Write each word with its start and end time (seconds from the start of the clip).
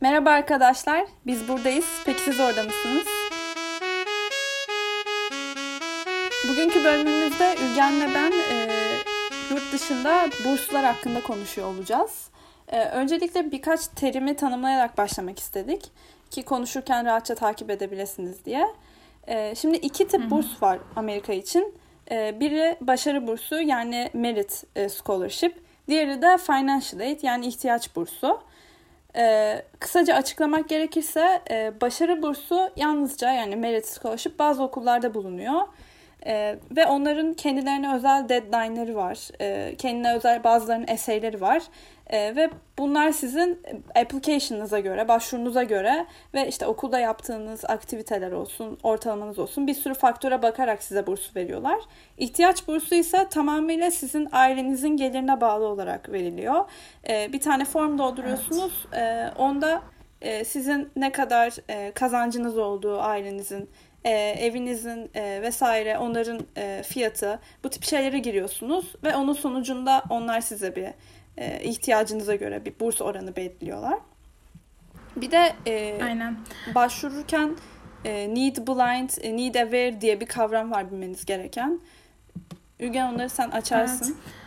Merhaba 0.00 0.30
arkadaşlar, 0.30 1.06
biz 1.26 1.48
buradayız. 1.48 2.02
Peki 2.04 2.20
siz 2.20 2.40
orada 2.40 2.62
mısınız? 2.62 3.06
Bugünkü 6.48 6.84
bölümümüzde 6.84 7.54
Ülgen 7.54 8.00
ve 8.00 8.14
ben 8.14 8.32
e, 8.32 8.68
yurt 9.50 9.72
dışında 9.72 10.28
burslar 10.44 10.84
hakkında 10.84 11.22
konuşuyor 11.22 11.68
olacağız. 11.68 12.30
E, 12.68 12.84
öncelikle 12.84 13.52
birkaç 13.52 13.86
terimi 13.86 14.36
tanımlayarak 14.36 14.98
başlamak 14.98 15.38
istedik 15.38 15.90
ki 16.30 16.42
konuşurken 16.42 17.06
rahatça 17.06 17.34
takip 17.34 17.70
edebilirsiniz 17.70 18.44
diye. 18.44 18.66
E, 19.26 19.54
şimdi 19.54 19.76
iki 19.76 20.08
tip 20.08 20.30
burs 20.30 20.62
var 20.62 20.78
Amerika 20.96 21.32
için. 21.32 21.74
E, 22.10 22.40
biri 22.40 22.76
başarı 22.80 23.26
bursu 23.26 23.60
yani 23.60 24.10
merit 24.12 24.64
e, 24.76 24.88
scholarship. 24.88 25.62
Diğeri 25.88 26.22
de 26.22 26.38
financial 26.38 27.00
aid 27.00 27.22
yani 27.22 27.46
ihtiyaç 27.46 27.96
bursu. 27.96 28.40
Ee, 29.16 29.62
kısaca 29.80 30.14
açıklamak 30.14 30.68
gerekirse 30.68 31.42
e, 31.50 31.72
başarı 31.80 32.22
bursu 32.22 32.70
yalnızca 32.76 33.32
yani 33.32 33.56
merit 33.56 33.86
scholarship 33.86 34.38
bazı 34.38 34.62
okullarda 34.62 35.14
bulunuyor. 35.14 35.62
Ee, 36.28 36.58
ve 36.76 36.86
onların 36.86 37.34
kendilerine 37.34 37.94
özel 37.94 38.28
deadline'ları 38.28 38.96
var. 38.96 39.28
Ee, 39.40 39.74
kendine 39.78 40.16
özel 40.16 40.44
bazılarının 40.44 40.86
eseyleri 40.88 41.40
var. 41.40 41.62
Ee, 42.06 42.36
ve 42.36 42.50
bunlar 42.78 43.10
sizin 43.10 43.62
application'ınıza 43.94 44.80
göre, 44.80 45.08
başvurunuza 45.08 45.62
göre 45.62 46.06
ve 46.34 46.48
işte 46.48 46.66
okulda 46.66 46.98
yaptığınız 46.98 47.64
aktiviteler 47.64 48.32
olsun, 48.32 48.78
ortalamanız 48.82 49.38
olsun 49.38 49.66
bir 49.66 49.74
sürü 49.74 49.94
faktöre 49.94 50.42
bakarak 50.42 50.82
size 50.82 51.06
burs 51.06 51.36
veriyorlar. 51.36 51.78
İhtiyaç 52.18 52.68
bursu 52.68 52.94
ise 52.94 53.28
tamamıyla 53.30 53.90
sizin 53.90 54.28
ailenizin 54.32 54.96
gelirine 54.96 55.40
bağlı 55.40 55.66
olarak 55.66 56.12
veriliyor. 56.12 56.64
Ee, 57.08 57.32
bir 57.32 57.40
tane 57.40 57.64
form 57.64 57.98
dolduruyorsunuz. 57.98 58.86
Evet. 58.92 59.02
Ee, 59.02 59.38
onda 59.38 59.82
e, 60.22 60.44
sizin 60.44 60.90
ne 60.96 61.12
kadar 61.12 61.54
e, 61.68 61.92
kazancınız 61.92 62.58
olduğu 62.58 63.00
ailenizin 63.00 63.70
e, 64.04 64.10
evinizin 64.38 65.10
e, 65.14 65.42
vesaire 65.42 65.98
onların 65.98 66.40
e, 66.56 66.82
fiyatı 66.86 67.40
bu 67.64 67.70
tip 67.70 67.84
şeylere 67.84 68.18
giriyorsunuz 68.18 68.94
ve 69.04 69.16
onun 69.16 69.32
sonucunda 69.32 70.02
onlar 70.10 70.40
size 70.40 70.76
bir 70.76 70.88
e, 71.36 71.62
ihtiyacınıza 71.62 72.34
göre 72.34 72.64
bir 72.64 72.80
burs 72.80 73.00
oranı 73.00 73.36
belirliyorlar. 73.36 73.98
Bir 75.16 75.30
de 75.30 75.52
e, 75.66 76.02
Aynen. 76.02 76.36
başvururken 76.74 77.56
e, 78.04 78.34
need 78.34 78.56
blind, 78.56 79.10
e, 79.22 79.36
need 79.36 79.54
aware 79.54 80.00
diye 80.00 80.20
bir 80.20 80.26
kavram 80.26 80.70
var 80.70 80.92
bilmeniz 80.92 81.24
gereken. 81.24 81.80
Ülgen 82.80 83.14
onları 83.14 83.30
sen 83.30 83.50
açarsın. 83.50 84.04
Evet. 84.06 84.37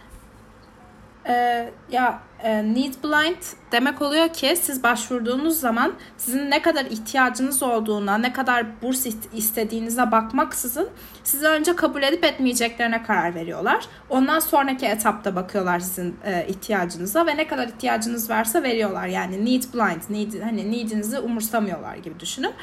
Ee, 1.27 1.69
ya 1.91 2.19
e, 2.44 2.73
need 2.73 2.94
blind 3.03 3.41
demek 3.72 4.02
oluyor 4.02 4.30
ki 4.30 4.55
siz 4.61 4.83
başvurduğunuz 4.83 5.59
zaman 5.59 5.94
sizin 6.17 6.52
ne 6.52 6.61
kadar 6.61 6.86
ihtiyacınız 6.86 7.63
olduğuna, 7.63 8.17
ne 8.17 8.33
kadar 8.33 8.81
burs 8.81 9.05
istediğinize 9.33 10.11
bakmaksızın 10.11 10.89
sizi 11.23 11.47
önce 11.47 11.75
kabul 11.75 12.03
edip 12.03 12.23
etmeyeceklerine 12.23 13.03
karar 13.03 13.36
veriyorlar. 13.36 13.86
Ondan 14.09 14.39
sonraki 14.39 14.86
etapta 14.86 15.36
bakıyorlar 15.36 15.80
sizin 15.80 16.16
e, 16.25 16.45
ihtiyacınıza 16.47 17.25
ve 17.25 17.38
ne 17.38 17.47
kadar 17.47 17.67
ihtiyacınız 17.67 18.30
varsa 18.30 18.63
veriyorlar. 18.63 19.08
Yani 19.08 19.45
need 19.45 19.63
blind, 19.73 20.02
need, 20.09 20.44
hani 20.44 20.72
needinizi 20.72 21.19
umursamıyorlar 21.19 21.95
gibi 21.95 22.19
düşünün. 22.19 22.53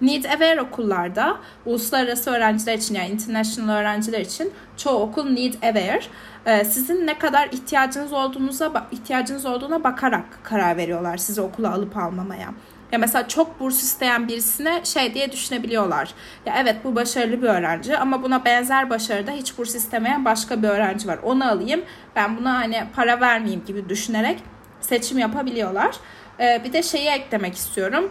Need 0.00 0.24
Aware 0.24 0.60
okullarda 0.60 1.36
uluslararası 1.66 2.30
öğrenciler 2.30 2.78
için 2.78 2.94
yani 2.94 3.08
international 3.08 3.74
öğrenciler 3.74 4.20
için 4.20 4.52
çoğu 4.76 5.02
okul 5.02 5.30
Need 5.30 5.54
Aware. 5.54 6.02
Ee, 6.46 6.64
sizin 6.64 7.06
ne 7.06 7.18
kadar 7.18 7.48
ihtiyacınız 7.52 8.12
olduğunuza 8.12 8.86
ihtiyacınız 8.92 9.46
olduğuna 9.46 9.84
bakarak 9.84 10.24
karar 10.42 10.76
veriyorlar 10.76 11.16
sizi 11.16 11.40
okula 11.40 11.72
alıp 11.72 11.96
almamaya. 11.96 12.48
Ya 12.92 12.98
mesela 12.98 13.28
çok 13.28 13.60
burs 13.60 13.82
isteyen 13.82 14.28
birisine 14.28 14.80
şey 14.84 15.14
diye 15.14 15.32
düşünebiliyorlar. 15.32 16.14
Ya 16.46 16.54
evet 16.58 16.76
bu 16.84 16.94
başarılı 16.94 17.42
bir 17.42 17.48
öğrenci 17.48 17.98
ama 17.98 18.22
buna 18.22 18.44
benzer 18.44 18.90
başarıda 18.90 19.30
hiç 19.30 19.58
burs 19.58 19.74
istemeyen 19.74 20.24
başka 20.24 20.62
bir 20.62 20.68
öğrenci 20.68 21.08
var. 21.08 21.18
Onu 21.22 21.50
alayım 21.50 21.82
ben 22.16 22.36
buna 22.36 22.54
hani 22.54 22.84
para 22.96 23.20
vermeyeyim 23.20 23.64
gibi 23.64 23.88
düşünerek 23.88 24.38
seçim 24.80 25.18
yapabiliyorlar. 25.18 25.96
Ee, 26.40 26.62
bir 26.64 26.72
de 26.72 26.82
şeyi 26.82 27.08
eklemek 27.08 27.54
istiyorum. 27.54 28.10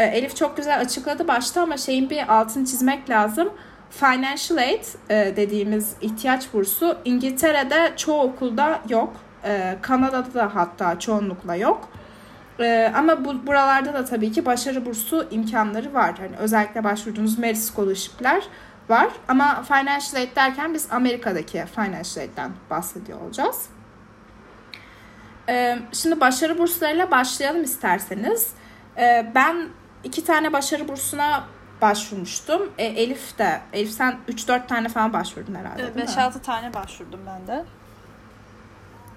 Ee, 0.00 0.04
Elif 0.04 0.36
çok 0.36 0.56
güzel 0.56 0.80
açıkladı 0.80 1.28
başta 1.28 1.62
ama 1.62 1.76
şeyin 1.76 2.10
bir 2.10 2.34
altını 2.34 2.66
çizmek 2.66 3.10
lazım. 3.10 3.48
Financial 3.90 4.58
aid 4.58 4.84
e, 5.10 5.36
dediğimiz 5.36 5.94
ihtiyaç 6.00 6.52
bursu 6.52 6.98
İngiltere'de 7.04 7.92
çoğu 7.96 8.22
okulda 8.22 8.80
yok. 8.88 9.12
E, 9.44 9.76
Kanada'da 9.82 10.34
da 10.34 10.54
hatta 10.54 10.98
çoğunlukla 10.98 11.56
yok. 11.56 11.88
E, 12.60 12.92
ama 12.96 13.24
bu 13.24 13.46
buralarda 13.46 13.94
da 13.94 14.04
tabii 14.04 14.32
ki 14.32 14.46
başarı 14.46 14.86
bursu 14.86 15.26
imkanları 15.30 15.94
var. 15.94 16.14
Hani 16.18 16.36
özellikle 16.38 16.84
başvurduğunuz 16.84 17.38
merit 17.38 17.58
scholarship'ler 17.58 18.42
var. 18.88 19.08
Ama 19.28 19.62
financial 19.62 20.22
aid 20.22 20.36
derken 20.36 20.74
biz 20.74 20.88
Amerika'daki 20.90 21.64
financial 21.74 22.22
aid'den 22.22 22.50
bahsediyor 22.70 23.20
olacağız. 23.20 23.66
Şimdi 25.92 26.20
başarı 26.20 26.58
burslarıyla 26.58 27.10
başlayalım 27.10 27.62
isterseniz. 27.62 28.50
Ben 29.34 29.68
iki 30.04 30.24
tane 30.24 30.52
başarı 30.52 30.88
bursuna 30.88 31.44
başvurmuştum. 31.82 32.72
E, 32.78 32.84
Elif 32.84 33.38
de. 33.38 33.60
Elif 33.72 33.90
sen 33.90 34.16
3-4 34.28 34.66
tane 34.66 34.88
falan 34.88 35.12
başvurdun 35.12 35.54
herhalde 35.54 35.82
evet, 35.82 36.10
5-6 36.10 36.42
tane 36.42 36.74
başvurdum 36.74 37.20
ben 37.26 37.46
de. 37.46 37.64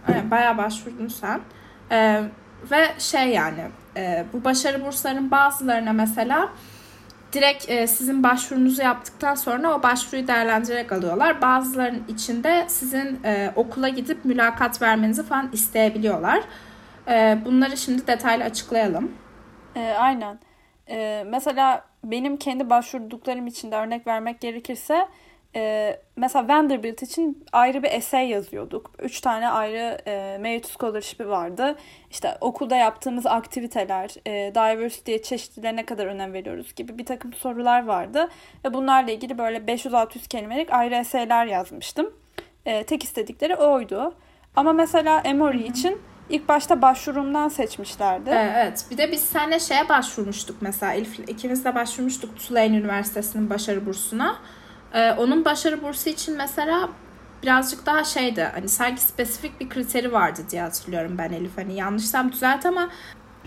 Evet, 0.07 0.31
bayağı 0.31 0.57
başvurdun 0.57 1.07
sen. 1.07 1.41
E, 1.91 2.23
ve 2.71 2.93
şey 2.99 3.29
yani 3.29 3.67
e, 3.97 4.25
bu 4.33 4.43
başarı 4.43 4.85
burslarının 4.85 5.31
bazılarına 5.31 5.93
mesela 5.93 6.49
direkt 7.33 7.69
e, 7.69 7.87
sizin 7.87 8.23
başvurunuzu 8.23 8.81
yaptıktan 8.81 9.35
sonra 9.35 9.73
o 9.73 9.83
başvuruyu 9.83 10.27
değerlendirerek 10.27 10.91
alıyorlar. 10.91 11.41
Bazılarının 11.41 12.03
içinde 12.07 12.65
sizin 12.67 13.19
e, 13.23 13.51
okula 13.55 13.89
gidip 13.89 14.25
mülakat 14.25 14.81
vermenizi 14.81 15.23
falan 15.23 15.49
isteyebiliyorlar. 15.53 16.43
E, 17.07 17.37
bunları 17.45 17.77
şimdi 17.77 18.07
detaylı 18.07 18.43
açıklayalım. 18.43 19.11
E, 19.75 19.95
aynen. 19.99 20.39
E, 20.89 21.23
mesela 21.27 21.85
benim 22.03 22.37
kendi 22.37 22.69
başvurduklarım 22.69 23.47
için 23.47 23.71
de 23.71 23.75
örnek 23.75 24.07
vermek 24.07 24.41
gerekirse 24.41 25.07
e, 25.55 25.95
mesela 26.15 26.47
Vanderbilt 26.47 27.03
için 27.03 27.45
ayrı 27.51 27.83
bir 27.83 27.91
essay 27.91 28.29
yazıyorduk. 28.29 28.91
Üç 28.99 29.21
tane 29.21 29.49
ayrı 29.49 29.97
e, 30.07 30.37
merit 30.37 30.67
scholarship'i 30.67 31.29
vardı. 31.29 31.75
İşte 32.11 32.37
okulda 32.41 32.75
yaptığımız 32.75 33.25
aktiviteler, 33.25 34.15
e, 34.25 34.55
diversity'ye, 34.55 35.21
çeşitliliğe 35.21 35.75
ne 35.75 35.85
kadar 35.85 36.05
önem 36.05 36.33
veriyoruz 36.33 36.75
gibi 36.75 36.97
bir 36.97 37.05
takım 37.05 37.33
sorular 37.33 37.85
vardı. 37.85 38.29
Ve 38.65 38.73
bunlarla 38.73 39.11
ilgili 39.11 39.37
böyle 39.37 39.57
500-600 39.57 40.27
kelimelik 40.27 40.73
ayrı 40.73 40.95
essayler 40.95 41.45
yazmıştım. 41.45 42.13
E, 42.65 42.83
tek 42.83 43.03
istedikleri 43.03 43.55
oydu. 43.55 44.15
Ama 44.55 44.73
mesela 44.73 45.19
Emory 45.19 45.63
için 45.63 46.01
İlk 46.29 46.47
başta 46.47 46.81
başvurumdan 46.81 47.47
seçmişlerdi. 47.47 48.29
Evet. 48.29 48.85
Bir 48.91 48.97
de 48.97 49.11
biz 49.11 49.21
seninle 49.21 49.59
şeye 49.59 49.89
başvurmuştuk 49.89 50.55
mesela. 50.61 50.93
Elif, 50.93 51.19
ikimiz 51.19 51.65
de 51.65 51.75
başvurmuştuk 51.75 52.39
Tulane 52.39 52.77
Üniversitesi'nin 52.77 53.49
başarı 53.49 53.85
bursuna. 53.85 54.35
Ee, 54.93 55.11
onun 55.11 55.45
başarı 55.45 55.83
bursu 55.83 56.09
için 56.09 56.37
mesela 56.37 56.89
birazcık 57.43 57.85
daha 57.85 58.03
şeydi. 58.03 58.43
Hani 58.53 58.69
sanki 58.69 59.01
spesifik 59.01 59.59
bir 59.59 59.69
kriteri 59.69 60.13
vardı 60.13 60.41
diye 60.51 60.61
hatırlıyorum 60.61 61.17
ben 61.17 61.31
Elif. 61.31 61.57
Hani 61.57 61.75
yanlışsam 61.75 62.31
düzelt 62.31 62.65
ama 62.65 62.89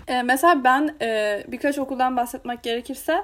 ee, 0.07 0.23
mesela 0.23 0.63
ben 0.63 0.95
e, 1.01 1.43
birkaç 1.47 1.79
okuldan 1.79 2.17
bahsetmek 2.17 2.63
gerekirse 2.63 3.23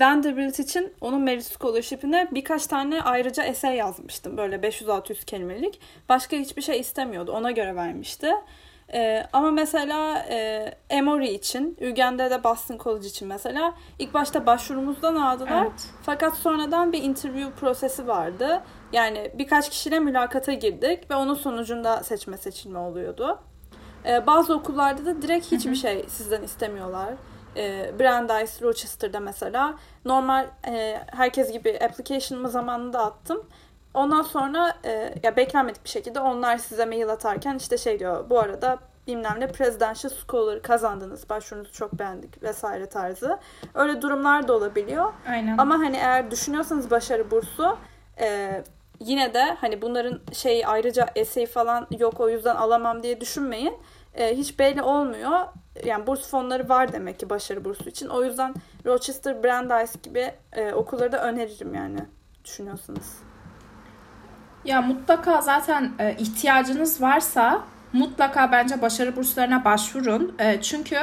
Vanderbilt 0.00 0.58
için 0.58 0.92
onun 1.00 1.20
merit 1.20 1.44
scholarship'ine 1.44 2.28
birkaç 2.32 2.66
tane 2.66 3.02
ayrıca 3.02 3.42
essay 3.42 3.76
yazmıştım. 3.76 4.36
Böyle 4.36 4.56
500-600 4.56 5.24
kelimelik. 5.24 5.80
Başka 6.08 6.36
hiçbir 6.36 6.62
şey 6.62 6.80
istemiyordu. 6.80 7.32
Ona 7.32 7.50
göre 7.50 7.76
vermişti. 7.76 8.30
Ee, 8.94 9.26
ama 9.32 9.50
mesela 9.50 10.18
e, 10.30 10.70
Emory 10.90 11.28
için, 11.28 11.76
Uganda 11.92 12.30
de 12.30 12.44
Boston 12.44 12.78
College 12.78 13.06
için 13.06 13.28
mesela 13.28 13.74
ilk 13.98 14.14
başta 14.14 14.46
başvurumuzdan 14.46 15.16
aldılar. 15.16 15.62
Evet. 15.62 15.88
Fakat 16.02 16.34
sonradan 16.34 16.92
bir 16.92 17.02
interview 17.02 17.50
prosesi 17.60 18.08
vardı. 18.08 18.62
Yani 18.92 19.30
birkaç 19.34 19.70
kişiyle 19.70 19.98
mülakata 19.98 20.52
girdik 20.52 21.10
ve 21.10 21.14
onun 21.14 21.34
sonucunda 21.34 22.02
seçme 22.02 22.36
seçilme 22.36 22.78
oluyordu. 22.78 23.38
Ee, 24.04 24.26
bazı 24.26 24.54
okullarda 24.54 25.06
da 25.06 25.22
direkt 25.22 25.52
hiçbir 25.52 25.74
şey 25.74 26.04
sizden 26.08 26.42
istemiyorlar. 26.42 27.14
Ee, 27.56 27.92
Brandeis, 28.00 28.62
Rochester'da 28.62 29.20
mesela 29.20 29.74
normal 30.04 30.46
e, 30.68 31.00
herkes 31.06 31.52
gibi 31.52 31.78
application'ımı 31.84 32.48
zamanında 32.48 33.04
attım 33.04 33.46
Ondan 33.96 34.22
sonra 34.22 34.74
e, 34.84 35.14
ya 35.22 35.36
beklenmedik 35.36 35.84
bir 35.84 35.90
şekilde 35.90 36.20
onlar 36.20 36.58
size 36.58 36.86
mail 36.86 37.08
atarken 37.08 37.56
işte 37.56 37.78
şey 37.78 37.98
diyor 37.98 38.30
bu 38.30 38.38
arada 38.38 38.78
bilmem 39.06 39.36
ne 39.38 39.46
presidential 39.52 40.10
scholar 40.10 40.62
kazandınız 40.62 41.28
başvurunuzu 41.30 41.72
çok 41.72 41.92
beğendik 41.92 42.42
vesaire 42.42 42.86
tarzı. 42.86 43.38
Öyle 43.74 44.02
durumlar 44.02 44.48
da 44.48 44.52
olabiliyor. 44.52 45.12
Aynen. 45.28 45.58
Ama 45.58 45.78
hani 45.78 45.96
eğer 45.96 46.30
düşünüyorsanız 46.30 46.90
başarı 46.90 47.30
bursu 47.30 47.78
e, 48.20 48.62
yine 49.00 49.34
de 49.34 49.56
hani 49.60 49.82
bunların 49.82 50.20
şey 50.32 50.66
ayrıca 50.66 51.06
essay 51.16 51.46
falan 51.46 51.86
yok 51.98 52.20
o 52.20 52.28
yüzden 52.28 52.56
alamam 52.56 53.02
diye 53.02 53.20
düşünmeyin. 53.20 53.74
E, 54.14 54.36
hiç 54.36 54.58
belli 54.58 54.82
olmuyor. 54.82 55.40
yani 55.84 56.06
burs 56.06 56.30
fonları 56.30 56.68
var 56.68 56.92
demek 56.92 57.20
ki 57.20 57.30
başarı 57.30 57.64
bursu 57.64 57.88
için. 57.88 58.08
O 58.08 58.24
yüzden 58.24 58.54
Rochester 58.86 59.42
Brandeis 59.42 60.02
gibi 60.02 60.32
e, 60.52 60.72
okulları 60.72 61.12
da 61.12 61.22
öneririm 61.22 61.74
yani 61.74 61.98
düşünüyorsanız. 62.44 63.25
Ya 64.66 64.82
mutlaka 64.82 65.40
zaten 65.40 65.92
e, 65.98 66.16
ihtiyacınız 66.18 67.02
varsa 67.02 67.62
mutlaka 67.92 68.52
bence 68.52 68.82
başarı 68.82 69.16
burslarına 69.16 69.64
başvurun. 69.64 70.34
E, 70.38 70.62
çünkü 70.62 70.96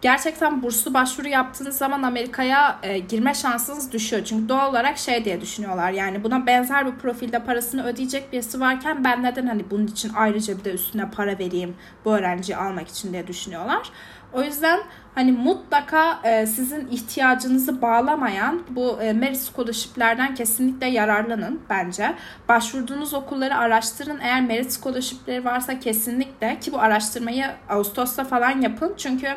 gerçekten 0.00 0.62
burslu 0.62 0.94
başvuru 0.94 1.28
yaptığınız 1.28 1.76
zaman 1.76 2.02
Amerika'ya 2.02 2.78
e, 2.82 2.98
girme 2.98 3.34
şansınız 3.34 3.92
düşüyor. 3.92 4.24
Çünkü 4.24 4.48
doğal 4.48 4.70
olarak 4.70 4.98
şey 4.98 5.24
diye 5.24 5.40
düşünüyorlar. 5.40 5.90
Yani 5.90 6.24
buna 6.24 6.46
benzer 6.46 6.86
bir 6.86 6.98
profilde 6.98 7.38
parasını 7.38 7.86
ödeyecek 7.86 8.32
birisi 8.32 8.60
varken 8.60 9.04
ben 9.04 9.22
neden 9.22 9.46
hani 9.46 9.70
bunun 9.70 9.86
için 9.86 10.12
ayrıca 10.16 10.58
bir 10.58 10.64
de 10.64 10.72
üstüne 10.72 11.10
para 11.10 11.38
vereyim 11.38 11.76
bu 12.04 12.16
öğrenciyi 12.16 12.56
almak 12.56 12.88
için 12.88 13.12
diye 13.12 13.26
düşünüyorlar. 13.26 13.90
O 14.32 14.42
yüzden 14.42 14.80
hani 15.14 15.32
mutlaka 15.32 16.20
e, 16.24 16.46
sizin 16.46 16.88
ihtiyacınızı 16.88 17.82
bağlamayan 17.82 18.62
bu 18.70 19.02
e, 19.02 19.12
merit 19.12 19.38
scholarship'lerden 19.38 20.34
kesinlikle 20.34 20.86
yararlanın 20.86 21.60
bence. 21.70 22.14
Başvurduğunuz 22.48 23.14
okulları 23.14 23.56
araştırın. 23.56 24.18
Eğer 24.20 24.42
merit 24.42 24.72
scholarship'leri 24.72 25.44
varsa 25.44 25.80
kesinlikle 25.80 26.60
ki 26.60 26.72
bu 26.72 26.78
araştırmayı 26.78 27.46
Ağustos'ta 27.68 28.24
falan 28.24 28.60
yapın. 28.60 28.94
Çünkü 28.96 29.28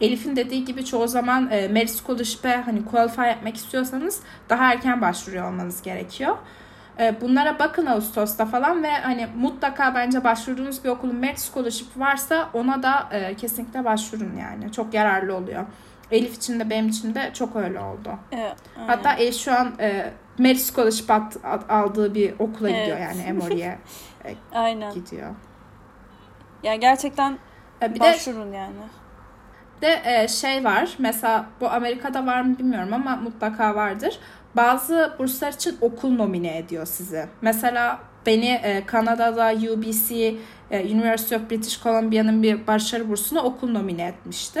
Elif'in 0.00 0.36
dediği 0.36 0.64
gibi 0.64 0.84
çoğu 0.84 1.08
zaman 1.08 1.50
e, 1.50 1.68
merit 1.68 1.90
scholarship'e 1.90 2.56
hani 2.56 2.84
qualify 2.84 3.30
etmek 3.30 3.56
istiyorsanız 3.56 4.20
daha 4.48 4.72
erken 4.72 5.00
başvuruyor 5.00 5.48
olmanız 5.48 5.82
gerekiyor. 5.82 6.36
E, 7.00 7.20
bunlara 7.20 7.58
bakın 7.58 7.86
Ağustos'ta 7.86 8.46
falan 8.46 8.82
ve 8.82 8.90
hani 8.90 9.28
mutlaka 9.36 9.94
bence 9.94 10.24
başvurduğunuz 10.24 10.84
bir 10.84 10.88
okulun 10.88 11.16
merit 11.16 11.38
scholarship 11.38 11.88
varsa 11.96 12.50
ona 12.52 12.82
da 12.82 13.08
e, 13.12 13.34
kesinlikle 13.34 13.84
başvurun 13.84 14.36
yani. 14.40 14.72
Çok 14.72 14.94
yararlı 14.94 15.36
oluyor. 15.36 15.64
Elif 16.10 16.34
için 16.34 16.60
de 16.60 16.70
benim 16.70 16.88
için 16.88 17.14
de 17.14 17.30
çok 17.34 17.56
öyle 17.56 17.80
oldu. 17.80 18.10
Evet, 18.32 18.56
Hatta 18.86 19.12
Elif 19.12 19.36
şu 19.36 19.52
an 19.52 19.72
e, 19.80 20.12
merit 20.38 20.60
scholarship 20.60 21.10
at, 21.10 21.36
at, 21.44 21.70
aldığı 21.70 22.14
bir 22.14 22.34
okula 22.38 22.70
evet. 22.70 22.80
gidiyor 22.80 22.98
yani 22.98 23.20
Emory'e 23.20 23.78
e, 24.24 24.34
aynen. 24.58 24.94
gidiyor. 24.94 25.34
Yani 26.62 26.80
gerçekten 26.80 27.38
e, 27.82 27.94
bir 27.94 28.00
başvurun 28.00 28.52
de, 28.52 28.56
yani. 28.56 28.74
De 29.82 30.02
e, 30.04 30.28
şey 30.28 30.64
var 30.64 30.94
mesela 30.98 31.46
bu 31.60 31.70
Amerika'da 31.70 32.26
var 32.26 32.40
mı 32.40 32.58
bilmiyorum 32.58 32.92
ama 32.92 33.16
mutlaka 33.16 33.74
vardır 33.74 34.20
bazı 34.56 35.16
burslar 35.18 35.52
için 35.52 35.78
okul 35.80 36.10
nomine 36.10 36.58
ediyor 36.58 36.86
sizi. 36.86 37.26
Mesela 37.42 38.00
beni 38.26 38.48
e, 38.48 38.86
Kanada'da 38.86 39.52
UBC, 39.72 40.36
e, 40.70 40.94
University 40.94 41.36
of 41.36 41.50
British 41.50 41.82
Columbia'nın 41.82 42.42
bir 42.42 42.66
başarı 42.66 43.08
bursuna 43.08 43.42
okul 43.42 43.70
nomine 43.70 44.02
etmişti. 44.06 44.60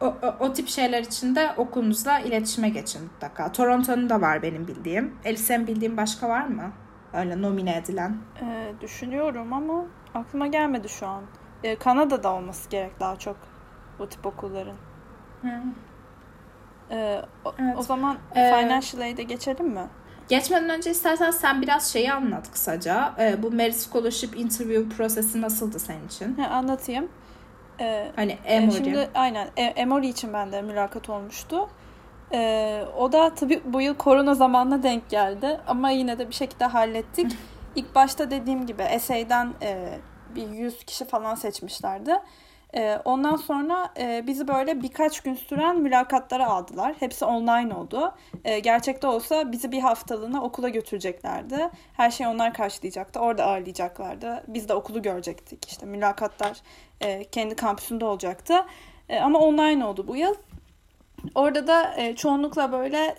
O, 0.00 0.06
o, 0.06 0.34
o 0.40 0.52
tip 0.52 0.68
şeyler 0.68 1.02
için 1.02 1.36
de 1.36 1.52
okulunuzla 1.56 2.18
iletişime 2.18 2.68
geçin 2.68 3.02
mutlaka. 3.02 3.52
Toronto'nun 3.52 4.10
da 4.10 4.20
var 4.20 4.42
benim 4.42 4.68
bildiğim. 4.68 5.14
Elif 5.24 5.40
sen 5.40 5.66
bildiğin 5.66 5.96
başka 5.96 6.28
var 6.28 6.46
mı? 6.46 6.72
Öyle 7.14 7.42
nomine 7.42 7.76
edilen. 7.76 8.16
Ee, 8.42 8.72
düşünüyorum 8.80 9.52
ama 9.52 9.84
aklıma 10.14 10.46
gelmedi 10.46 10.88
şu 10.88 11.06
an. 11.06 11.22
Ee, 11.64 11.76
Kanada'da 11.76 12.32
olması 12.32 12.70
gerek 12.70 13.00
daha 13.00 13.16
çok 13.16 13.36
bu 13.98 14.08
tip 14.08 14.26
okulların. 14.26 14.76
Hı. 15.42 15.62
Ee, 16.90 17.22
o, 17.44 17.54
evet. 17.58 17.74
o 17.78 17.82
zaman 17.82 18.16
ee, 18.34 18.52
financial 18.60 19.00
aid'e 19.00 19.22
geçelim 19.22 19.68
mi? 19.68 19.86
Geçmeden 20.28 20.70
önce 20.70 20.90
istersen 20.90 21.30
sen 21.30 21.62
biraz 21.62 21.92
şeyi 21.92 22.12
anlat 22.12 22.52
kısaca. 22.52 23.14
Ee, 23.18 23.42
bu 23.42 23.50
merit 23.50 23.76
scholarship 23.76 24.36
interview 24.36 24.96
prosesi 24.96 25.40
nasıldı 25.40 25.78
senin 25.78 26.06
için? 26.06 26.38
He, 26.38 26.46
anlatayım. 26.46 27.08
Ee, 27.80 28.12
hani 28.16 28.38
Emory. 28.44 28.68
E, 28.68 28.70
şimdi 28.70 29.10
aynen 29.14 29.48
e, 29.56 29.62
Emory 29.62 30.08
için 30.08 30.32
bende 30.32 30.62
mülakat 30.62 31.10
olmuştu. 31.10 31.68
Ee, 32.32 32.84
o 32.98 33.12
da 33.12 33.34
tabii 33.34 33.62
bu 33.64 33.80
yıl 33.80 33.94
korona 33.94 34.34
zamanına 34.34 34.82
denk 34.82 35.10
geldi 35.10 35.60
ama 35.66 35.90
yine 35.90 36.18
de 36.18 36.28
bir 36.28 36.34
şekilde 36.34 36.64
hallettik. 36.64 37.36
İlk 37.74 37.94
başta 37.94 38.30
dediğim 38.30 38.66
gibi 38.66 38.82
essay'den 38.82 39.54
e, 39.62 39.98
bir 40.34 40.48
100 40.48 40.84
kişi 40.84 41.04
falan 41.04 41.34
seçmişlerdi. 41.34 42.14
Ee, 42.74 42.98
ondan 43.04 43.36
sonra 43.36 43.92
e, 43.98 44.24
bizi 44.26 44.48
böyle 44.48 44.82
birkaç 44.82 45.20
gün 45.20 45.34
süren 45.34 45.80
mülakatlara 45.80 46.46
aldılar. 46.46 46.94
Hepsi 47.00 47.24
online 47.24 47.74
oldu. 47.74 48.14
Ee, 48.44 48.58
gerçekte 48.58 49.06
olsa 49.06 49.52
bizi 49.52 49.72
bir 49.72 49.80
haftalığına 49.80 50.42
okula 50.42 50.68
götüreceklerdi. 50.68 51.70
Her 51.92 52.10
şey 52.10 52.26
onlar 52.26 52.54
karşılayacaktı. 52.54 53.20
Orada 53.20 53.44
ağırlayacaklardı. 53.44 54.44
Biz 54.48 54.68
de 54.68 54.74
okulu 54.74 55.02
görecektik. 55.02 55.68
İşte 55.68 55.86
mülakatlar 55.86 56.56
e, 57.00 57.24
kendi 57.24 57.56
kampüsünde 57.56 58.04
olacaktı. 58.04 58.54
E, 59.08 59.18
ama 59.18 59.38
online 59.38 59.84
oldu 59.84 60.08
bu 60.08 60.16
yıl. 60.16 60.34
Orada 61.34 61.66
da 61.66 61.96
çoğunlukla 62.16 62.72
böyle 62.72 63.16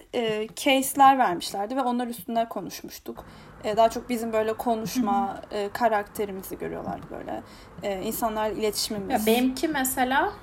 case'ler 0.56 1.18
vermişlerdi 1.18 1.76
ve 1.76 1.82
onlar 1.82 2.08
üstünde 2.08 2.50
konuşmuştuk. 2.50 3.26
E, 3.64 3.78
daha 3.78 3.90
çok 3.90 4.10
bizim 4.10 4.34
böyle 4.34 4.54
konuşma 4.54 5.42
e, 5.52 5.70
karakterimizi 5.74 6.58
görüyorlar 6.58 7.00
böyle. 7.12 7.44
E, 7.84 8.02
insanlarla 8.02 8.58
iletişimimiz. 8.58 9.28
Ya 9.28 9.34
benimki 9.34 9.68
mesela 9.68 10.34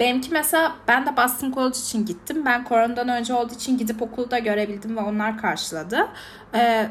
Benimki 0.00 0.32
mesela 0.32 0.76
ben 0.88 1.06
de 1.06 1.16
Boston 1.16 1.52
College 1.52 1.78
için 1.78 2.06
gittim. 2.06 2.44
Ben 2.46 2.64
koronadan 2.64 3.08
önce 3.08 3.34
olduğu 3.34 3.54
için 3.54 3.78
gidip 3.78 4.02
okulda 4.02 4.38
görebildim 4.38 4.96
ve 4.96 5.00
onlar 5.00 5.38
karşıladı. 5.38 6.08
Ee, 6.54 6.88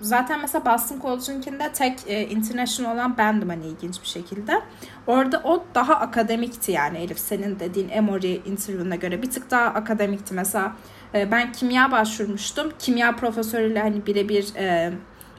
zaten 0.00 0.40
mesela 0.40 0.64
Boston 0.64 1.00
College'ınkinde 1.00 1.72
tek 1.72 1.98
e, 2.06 2.28
international 2.28 2.94
olan 2.94 3.18
bendim 3.18 3.48
hani 3.48 3.66
ilginç 3.66 4.02
bir 4.02 4.06
şekilde. 4.06 4.62
Orada 5.06 5.40
o 5.44 5.64
daha 5.74 5.94
akademikti 5.94 6.72
yani 6.72 6.98
Elif 6.98 7.18
senin 7.18 7.60
dediğin 7.60 7.88
Emory 7.88 8.34
interview'una 8.34 8.96
göre 8.96 9.22
bir 9.22 9.30
tık 9.30 9.50
daha 9.50 9.64
akademikti. 9.64 10.34
Mesela 10.34 10.72
e, 11.14 11.30
ben 11.30 11.52
kimya 11.52 11.92
başvurmuştum. 11.92 12.72
Kimya 12.78 13.16
profesörüyle 13.16 13.80
hani 13.80 14.06
birebir 14.06 14.54
e, 14.56 14.92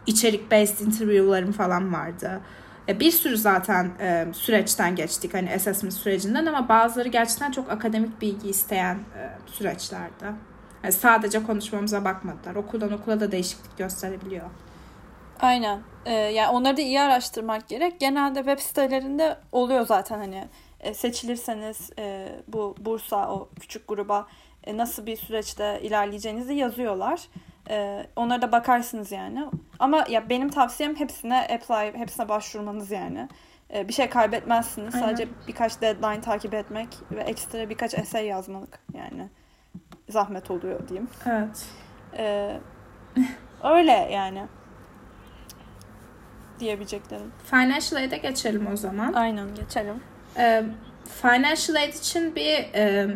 içerik 0.05 0.51
based 0.51 0.87
interview'larım 0.87 1.51
falan 1.51 1.93
vardı. 1.93 2.41
E, 2.89 2.99
bir 2.99 3.11
sürü 3.11 3.37
zaten 3.37 3.91
e, 3.99 4.27
süreçten 4.33 4.95
geçtik 4.95 5.33
hani 5.33 5.53
assessment 5.55 5.93
sürecinden 5.93 6.45
ama 6.45 6.69
bazıları 6.69 7.09
gerçekten 7.09 7.51
çok 7.51 7.71
akademik 7.71 8.21
bilgi 8.21 8.49
isteyen 8.49 8.95
e, 8.95 9.29
süreçlerdi. 9.45 10.25
Yani 10.83 10.93
sadece 10.93 11.43
konuşmamıza 11.43 12.05
bakmadılar. 12.05 12.55
Okuldan 12.55 12.91
okula 12.91 13.19
da 13.19 13.31
değişiklik 13.31 13.77
gösterebiliyor. 13.77 14.45
Aynen. 15.39 15.81
Ee, 16.05 16.13
yani 16.13 16.49
onları 16.49 16.77
da 16.77 16.81
iyi 16.81 17.01
araştırmak 17.01 17.67
gerek. 17.67 17.99
Genelde 17.99 18.39
web 18.39 18.59
sitelerinde 18.59 19.37
oluyor 19.51 19.85
zaten 19.85 20.17
hani 20.17 20.47
e, 20.79 20.93
seçilirseniz 20.93 21.89
e, 21.99 22.29
bu 22.47 22.75
bursa 22.79 23.29
o 23.31 23.49
küçük 23.59 23.87
gruba 23.87 24.27
e, 24.63 24.77
nasıl 24.77 25.05
bir 25.05 25.17
süreçte 25.17 25.79
ilerleyeceğinizi 25.83 26.53
yazıyorlar. 26.53 27.21
E, 27.69 28.05
onlara 28.15 28.41
da 28.41 28.51
bakarsınız 28.51 29.11
yani. 29.11 29.45
Ama 29.79 30.05
ya 30.09 30.29
benim 30.29 30.49
tavsiyem 30.49 30.95
hepsine 30.95 31.39
apply, 31.39 31.99
hepsine 31.99 32.29
başvurmanız 32.29 32.91
yani. 32.91 33.29
E, 33.73 33.87
bir 33.87 33.93
şey 33.93 34.09
kaybetmezsiniz. 34.09 34.95
Aynen. 34.95 35.05
Sadece 35.05 35.27
birkaç 35.47 35.81
deadline 35.81 36.21
takip 36.21 36.53
etmek 36.53 36.87
ve 37.11 37.21
ekstra 37.21 37.69
birkaç 37.69 37.93
essay 37.93 38.25
yazmalık 38.25 38.79
yani. 38.93 39.29
Zahmet 40.09 40.51
oluyor 40.51 40.87
diyeyim. 40.87 41.09
Evet. 41.25 41.65
E, 42.17 42.57
öyle 43.63 43.91
yani. 43.91 44.47
Diyebileceklerim. 46.59 47.31
Financial 47.45 48.01
Aid'e 48.01 48.17
geçelim 48.17 48.67
o 48.73 48.77
zaman. 48.77 49.13
Aynen 49.13 49.55
geçelim. 49.55 49.95
E, 50.37 50.63
financial 51.21 51.75
Aid 51.75 51.93
için 51.93 52.35
bir 52.35 52.55
e, 52.75 53.07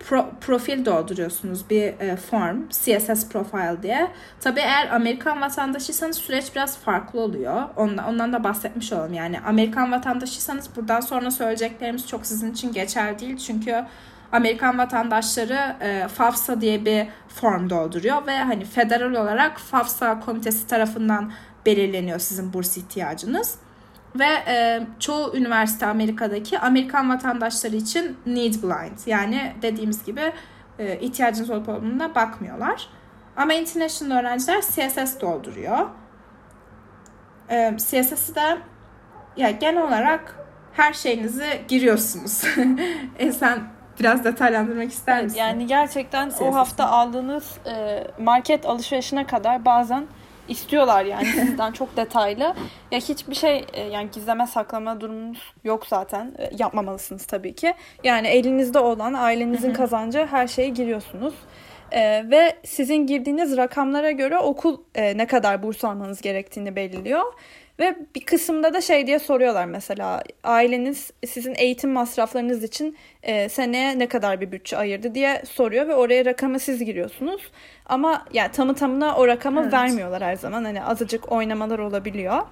pro, 0.00 0.30
profil 0.40 0.84
dolduruyorsunuz 0.84 1.70
bir 1.70 1.82
e, 1.82 2.16
form 2.16 2.68
CSS 2.68 3.28
profile 3.28 3.82
diye. 3.82 4.10
Tabii 4.40 4.60
eğer 4.60 4.94
Amerikan 4.94 5.40
vatandaşıysanız 5.40 6.18
süreç 6.18 6.54
biraz 6.54 6.78
farklı 6.78 7.20
oluyor. 7.20 7.62
Ondan, 7.76 8.06
ondan 8.08 8.32
da 8.32 8.44
bahsetmiş 8.44 8.92
olalım. 8.92 9.14
Yani 9.14 9.40
Amerikan 9.40 9.92
vatandaşıysanız 9.92 10.76
buradan 10.76 11.00
sonra 11.00 11.30
söyleyeceklerimiz 11.30 12.08
çok 12.08 12.26
sizin 12.26 12.52
için 12.52 12.72
geçerli 12.72 13.18
değil. 13.18 13.36
Çünkü 13.36 13.84
Amerikan 14.32 14.78
vatandaşları 14.78 15.76
e, 15.80 16.08
FAFSA 16.08 16.60
diye 16.60 16.84
bir 16.84 17.06
form 17.28 17.70
dolduruyor 17.70 18.26
ve 18.26 18.38
hani 18.38 18.64
federal 18.64 19.14
olarak 19.14 19.58
FAFSA 19.58 20.20
komitesi 20.20 20.66
tarafından 20.66 21.32
belirleniyor 21.66 22.18
sizin 22.18 22.52
burs 22.52 22.76
ihtiyacınız. 22.76 23.58
Ve 24.18 24.28
e, 24.46 24.82
çoğu 24.98 25.36
üniversite 25.36 25.86
Amerika'daki 25.86 26.58
Amerikan 26.58 27.10
vatandaşları 27.10 27.76
için 27.76 28.16
need 28.26 28.54
blind. 28.54 28.98
Yani 29.06 29.52
dediğimiz 29.62 30.04
gibi 30.04 30.32
e, 30.78 31.00
ihtiyacınız 31.00 31.50
olup 31.50 31.68
olmadığına 31.68 32.14
bakmıyorlar. 32.14 32.88
Ama 33.36 33.54
international 33.54 34.20
öğrenciler 34.20 34.60
CSS 34.60 35.20
dolduruyor. 35.20 35.78
E, 37.50 37.74
CSS'i 37.76 38.34
de 38.34 38.58
ya 39.36 39.50
genel 39.50 39.82
olarak 39.82 40.36
her 40.72 40.92
şeyinizi 40.92 41.62
giriyorsunuz. 41.68 42.42
e, 43.18 43.32
sen 43.32 43.58
biraz 44.00 44.24
detaylandırmak 44.24 44.90
ister 44.90 45.24
misin? 45.24 45.38
Yani 45.38 45.66
gerçekten 45.66 46.28
CSS'i. 46.28 46.44
o 46.44 46.54
hafta 46.54 46.86
aldığınız 46.86 47.58
e, 47.66 48.04
market 48.18 48.66
alışverişine 48.66 49.26
kadar 49.26 49.64
bazen 49.64 50.06
istiyorlar 50.50 51.04
yani 51.04 51.26
sizden 51.26 51.72
çok 51.72 51.96
detaylı. 51.96 52.54
Ya 52.90 52.98
hiçbir 52.98 53.34
şey 53.34 53.64
e, 53.72 53.82
yani 53.82 54.10
gizleme 54.12 54.46
saklama 54.46 55.00
durumunuz 55.00 55.54
yok 55.64 55.86
zaten. 55.86 56.34
E, 56.38 56.50
yapmamalısınız 56.58 57.26
tabii 57.26 57.54
ki. 57.54 57.74
Yani 58.04 58.28
elinizde 58.28 58.78
olan 58.78 59.14
ailenizin 59.14 59.72
kazancı 59.72 60.26
her 60.30 60.46
şeye 60.46 60.68
giriyorsunuz. 60.68 61.34
Ee, 61.92 62.24
ve 62.30 62.56
sizin 62.64 63.06
girdiğiniz 63.06 63.56
rakamlara 63.56 64.10
göre 64.10 64.38
okul 64.38 64.78
e, 64.94 65.16
ne 65.16 65.26
kadar 65.26 65.62
burs 65.62 65.84
almanız 65.84 66.20
gerektiğini 66.20 66.76
belirliyor. 66.76 67.24
Ve 67.80 67.96
bir 68.14 68.20
kısımda 68.20 68.74
da 68.74 68.80
şey 68.80 69.06
diye 69.06 69.18
soruyorlar 69.18 69.64
mesela 69.64 70.22
aileniz 70.44 71.10
sizin 71.26 71.54
eğitim 71.54 71.90
masraflarınız 71.90 72.64
için 72.64 72.96
e, 73.22 73.48
seneye 73.48 73.98
ne 73.98 74.08
kadar 74.08 74.40
bir 74.40 74.52
bütçe 74.52 74.76
ayırdı 74.76 75.14
diye 75.14 75.42
soruyor 75.50 75.88
ve 75.88 75.94
oraya 75.94 76.24
rakamı 76.24 76.60
siz 76.60 76.84
giriyorsunuz. 76.84 77.50
Ama 77.86 78.26
yani 78.32 78.52
tamı 78.52 78.74
tamına 78.74 79.16
o 79.16 79.26
rakamı 79.26 79.60
evet. 79.62 79.72
vermiyorlar 79.72 80.22
her 80.22 80.36
zaman. 80.36 80.64
Hani 80.64 80.84
azıcık 80.84 81.32
oynamalar 81.32 81.78
olabiliyor. 81.78 82.42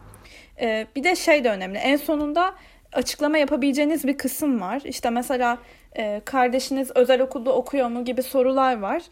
E, 0.60 0.86
bir 0.96 1.04
de 1.04 1.16
şey 1.16 1.44
de 1.44 1.50
önemli. 1.50 1.78
En 1.78 1.96
sonunda 1.96 2.54
açıklama 2.92 3.38
yapabileceğiniz 3.38 4.06
bir 4.06 4.18
kısım 4.18 4.60
var. 4.60 4.82
İşte 4.84 5.10
mesela 5.10 5.58
e, 5.96 6.20
kardeşiniz 6.24 6.90
özel 6.94 7.20
okulda 7.20 7.52
okuyor 7.52 7.88
mu 7.88 8.04
gibi 8.04 8.22
sorular 8.22 8.78
var. 8.78 9.02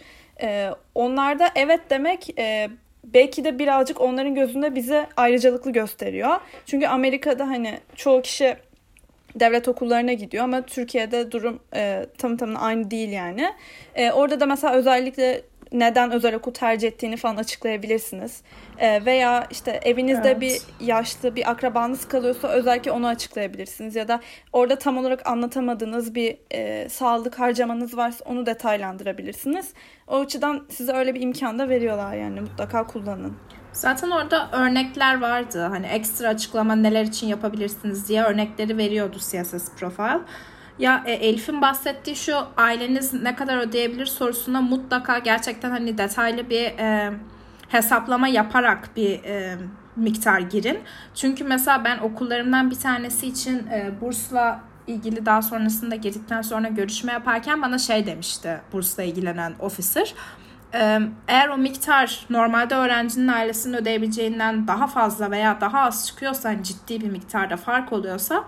E, 0.42 0.70
onlarda 0.94 1.50
evet 1.54 1.80
demek 1.90 2.38
e, 2.38 2.68
belki 3.14 3.44
de 3.44 3.58
birazcık 3.58 4.00
onların 4.00 4.34
gözünde 4.34 4.74
bize 4.74 5.06
ayrıcalıklı 5.16 5.72
gösteriyor. 5.72 6.40
Çünkü 6.66 6.86
Amerika'da 6.86 7.48
hani 7.48 7.78
çoğu 7.96 8.22
kişi 8.22 8.56
devlet 9.34 9.68
okullarına 9.68 10.12
gidiyor 10.12 10.44
ama 10.44 10.62
Türkiye'de 10.62 11.32
durum 11.32 11.60
e, 11.74 12.06
tam 12.18 12.36
tamına 12.36 12.58
aynı 12.58 12.90
değil 12.90 13.10
yani. 13.10 13.52
E, 13.94 14.12
orada 14.12 14.40
da 14.40 14.46
mesela 14.46 14.74
özellikle 14.74 15.42
neden 15.72 16.10
özel 16.10 16.34
okul 16.34 16.52
tercih 16.52 16.88
ettiğini 16.88 17.16
falan 17.16 17.36
açıklayabilirsiniz. 17.36 18.42
E, 18.78 19.04
veya 19.04 19.46
işte 19.50 19.80
evinizde 19.84 20.30
evet. 20.30 20.40
bir 20.40 20.86
yaşlı 20.86 21.36
bir 21.36 21.50
akrabanız 21.50 22.08
kalıyorsa 22.08 22.48
özellikle 22.48 22.90
onu 22.90 23.06
açıklayabilirsiniz. 23.06 23.96
Ya 23.96 24.08
da 24.08 24.20
orada 24.52 24.78
tam 24.78 24.98
olarak 24.98 25.26
anlatamadığınız 25.26 26.14
bir 26.14 26.36
e, 26.50 26.88
sağlık 26.88 27.38
harcamanız 27.38 27.96
varsa 27.96 28.24
onu 28.24 28.46
detaylandırabilirsiniz. 28.46 29.72
O 30.08 30.20
açıdan 30.20 30.66
size 30.70 30.92
öyle 30.92 31.14
bir 31.14 31.20
imkan 31.20 31.58
da 31.58 31.68
veriyorlar 31.68 32.14
yani 32.14 32.40
mutlaka 32.40 32.86
kullanın. 32.86 33.36
Zaten 33.72 34.10
orada 34.10 34.50
örnekler 34.52 35.20
vardı. 35.20 35.62
Hani 35.62 35.86
ekstra 35.86 36.28
açıklama 36.28 36.74
neler 36.76 37.04
için 37.04 37.26
yapabilirsiniz 37.26 38.08
diye 38.08 38.22
örnekleri 38.22 38.76
veriyordu 38.76 39.16
CSS 39.18 39.74
Profile. 39.78 40.20
Ya 40.78 41.02
e, 41.06 41.12
Elif'in 41.12 41.62
bahsettiği 41.62 42.16
şu 42.16 42.36
aileniz 42.56 43.12
ne 43.14 43.36
kadar 43.36 43.58
ödeyebilir 43.58 44.06
sorusuna 44.06 44.60
mutlaka 44.60 45.18
gerçekten 45.18 45.70
hani 45.70 45.98
detaylı 45.98 46.50
bir 46.50 46.64
e, 46.64 47.12
hesaplama 47.68 48.28
yaparak 48.28 48.90
bir 48.96 49.24
e, 49.24 49.56
miktar 49.96 50.40
girin. 50.40 50.78
Çünkü 51.14 51.44
mesela 51.44 51.84
ben 51.84 51.98
okullarımdan 51.98 52.70
bir 52.70 52.76
tanesi 52.76 53.26
için 53.26 53.66
e, 53.66 53.90
bursla 54.00 54.60
ilgili 54.86 55.26
daha 55.26 55.42
sonrasında 55.42 55.94
girdikten 55.94 56.42
sonra 56.42 56.68
görüşme 56.68 57.12
yaparken 57.12 57.62
bana 57.62 57.78
şey 57.78 58.06
demişti 58.06 58.60
bursla 58.72 59.02
ilgilenen 59.02 59.54
officer. 59.60 60.14
E, 60.74 61.00
eğer 61.28 61.48
o 61.48 61.58
miktar 61.58 62.26
normalde 62.30 62.74
öğrencinin 62.74 63.28
ailesinin 63.28 63.74
ödeyebileceğinden 63.74 64.68
daha 64.68 64.86
fazla 64.86 65.30
veya 65.30 65.60
daha 65.60 65.80
az 65.80 66.06
çıkıyorsa 66.06 66.48
hani 66.48 66.64
ciddi 66.64 67.00
bir 67.00 67.10
miktarda 67.10 67.56
fark 67.56 67.92
oluyorsa 67.92 68.44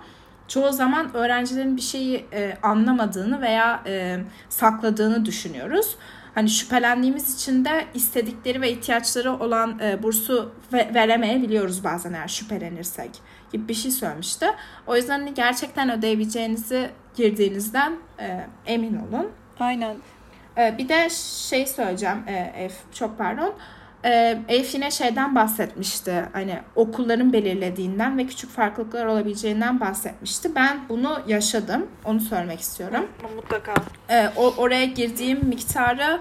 çoğu 0.48 0.72
zaman 0.72 1.16
öğrencilerin 1.16 1.76
bir 1.76 1.82
şeyi 1.82 2.26
e, 2.32 2.56
anlamadığını 2.62 3.40
veya 3.40 3.82
e, 3.86 4.18
sakladığını 4.48 5.24
düşünüyoruz. 5.24 5.96
Hani 6.34 6.48
şüphelendiğimiz 6.48 7.34
için 7.34 7.64
de 7.64 7.86
istedikleri 7.94 8.60
ve 8.60 8.70
ihtiyaçları 8.70 9.32
olan 9.32 9.78
e, 9.78 10.02
bursu 10.02 10.52
ve, 10.72 10.90
veremeyebiliyoruz 10.94 11.84
bazen 11.84 12.12
eğer 12.12 12.28
şüphelenirsek 12.28 13.10
gibi 13.52 13.68
bir 13.68 13.74
şey 13.74 13.90
söylemişti. 13.90 14.46
O 14.86 14.96
yüzden 14.96 15.18
hani 15.18 15.34
gerçekten 15.34 15.90
ödeyebileceğinizi 15.90 16.90
girdiğinizden 17.16 17.96
e, 18.20 18.46
emin 18.66 18.96
olun. 18.96 19.30
Aynen. 19.60 19.96
E, 20.58 20.78
bir 20.78 20.88
de 20.88 21.08
şey 21.48 21.66
söyleyeceğim 21.66 22.18
e, 22.28 22.68
F, 22.68 22.74
çok 22.94 23.18
pardon 23.18 23.54
e, 24.04 24.38
Elif 24.48 24.74
yine 24.74 24.90
şeyden 24.90 25.34
bahsetmişti. 25.34 26.24
Hani 26.32 26.58
okulların 26.74 27.32
belirlediğinden 27.32 28.18
ve 28.18 28.26
küçük 28.26 28.50
farklılıklar 28.50 29.06
olabileceğinden 29.06 29.80
bahsetmişti. 29.80 30.54
Ben 30.54 30.80
bunu 30.88 31.18
yaşadım. 31.26 31.86
Onu 32.04 32.20
söylemek 32.20 32.60
istiyorum. 32.60 33.06
Mutlaka. 33.36 33.74
E, 34.10 34.28
o, 34.36 34.54
oraya 34.56 34.84
girdiğim 34.84 35.44
miktarı 35.44 36.20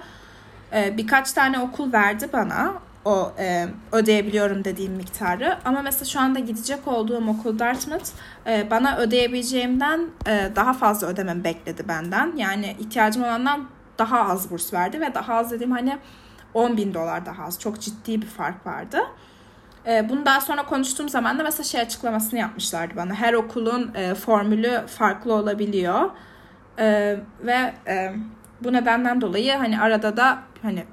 e, 0.73 0.97
birkaç 0.97 1.31
tane 1.31 1.59
okul 1.59 1.93
verdi 1.93 2.29
bana. 2.33 2.73
O 3.05 3.31
e, 3.39 3.65
ödeyebiliyorum 3.91 4.63
dediğim 4.63 4.93
miktarı. 4.93 5.57
Ama 5.65 5.81
mesela 5.81 6.05
şu 6.05 6.19
anda 6.19 6.39
gidecek 6.39 6.87
olduğum 6.87 7.27
okul 7.27 7.59
Dartmouth 7.59 8.09
e, 8.47 8.71
bana 8.71 8.97
ödeyebileceğimden 8.97 10.01
e, 10.27 10.51
daha 10.55 10.73
fazla 10.73 11.07
ödemem 11.07 11.43
bekledi 11.43 11.87
benden. 11.87 12.33
Yani 12.37 12.75
ihtiyacım 12.79 13.23
olandan 13.23 13.67
daha 13.99 14.29
az 14.29 14.51
burs 14.51 14.73
verdi 14.73 15.01
ve 15.01 15.13
daha 15.13 15.33
az 15.35 15.51
dediğim 15.51 15.71
hani 15.71 15.97
10 16.57 16.77
bin 16.77 16.93
dolar 16.93 17.25
daha 17.25 17.43
az. 17.43 17.59
Çok 17.59 17.81
ciddi 17.81 18.21
bir 18.21 18.27
fark 18.27 18.65
vardı. 18.65 18.99
E, 19.87 20.09
bunu 20.09 20.25
daha 20.25 20.41
sonra 20.41 20.65
konuştuğum 20.65 21.09
zaman 21.09 21.39
da 21.39 21.43
mesela 21.43 21.63
şey 21.63 21.81
açıklamasını 21.81 22.39
yapmışlardı 22.39 22.95
bana. 22.95 23.13
Her 23.13 23.33
okulun 23.33 23.91
e, 23.95 24.15
formülü 24.15 24.83
farklı 24.87 25.33
olabiliyor. 25.33 26.09
E, 26.79 27.17
ve 27.41 27.73
e, 27.87 28.13
bu 28.61 28.73
nedenden 28.73 29.21
dolayı 29.21 29.53
hani 29.53 29.79
arada 29.81 30.17
da 30.17 30.39
hani 30.61 30.83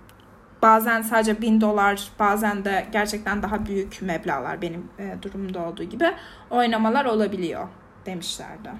bazen 0.62 1.02
sadece 1.02 1.42
bin 1.42 1.60
dolar 1.60 2.08
bazen 2.18 2.64
de 2.64 2.86
gerçekten 2.92 3.42
daha 3.42 3.66
büyük 3.66 4.02
meblalar 4.02 4.62
benim 4.62 4.90
e, 4.98 5.22
durumumda 5.22 5.60
olduğu 5.60 5.84
gibi 5.84 6.14
oynamalar 6.50 7.04
olabiliyor 7.04 7.68
demişlerdi. 8.06 8.70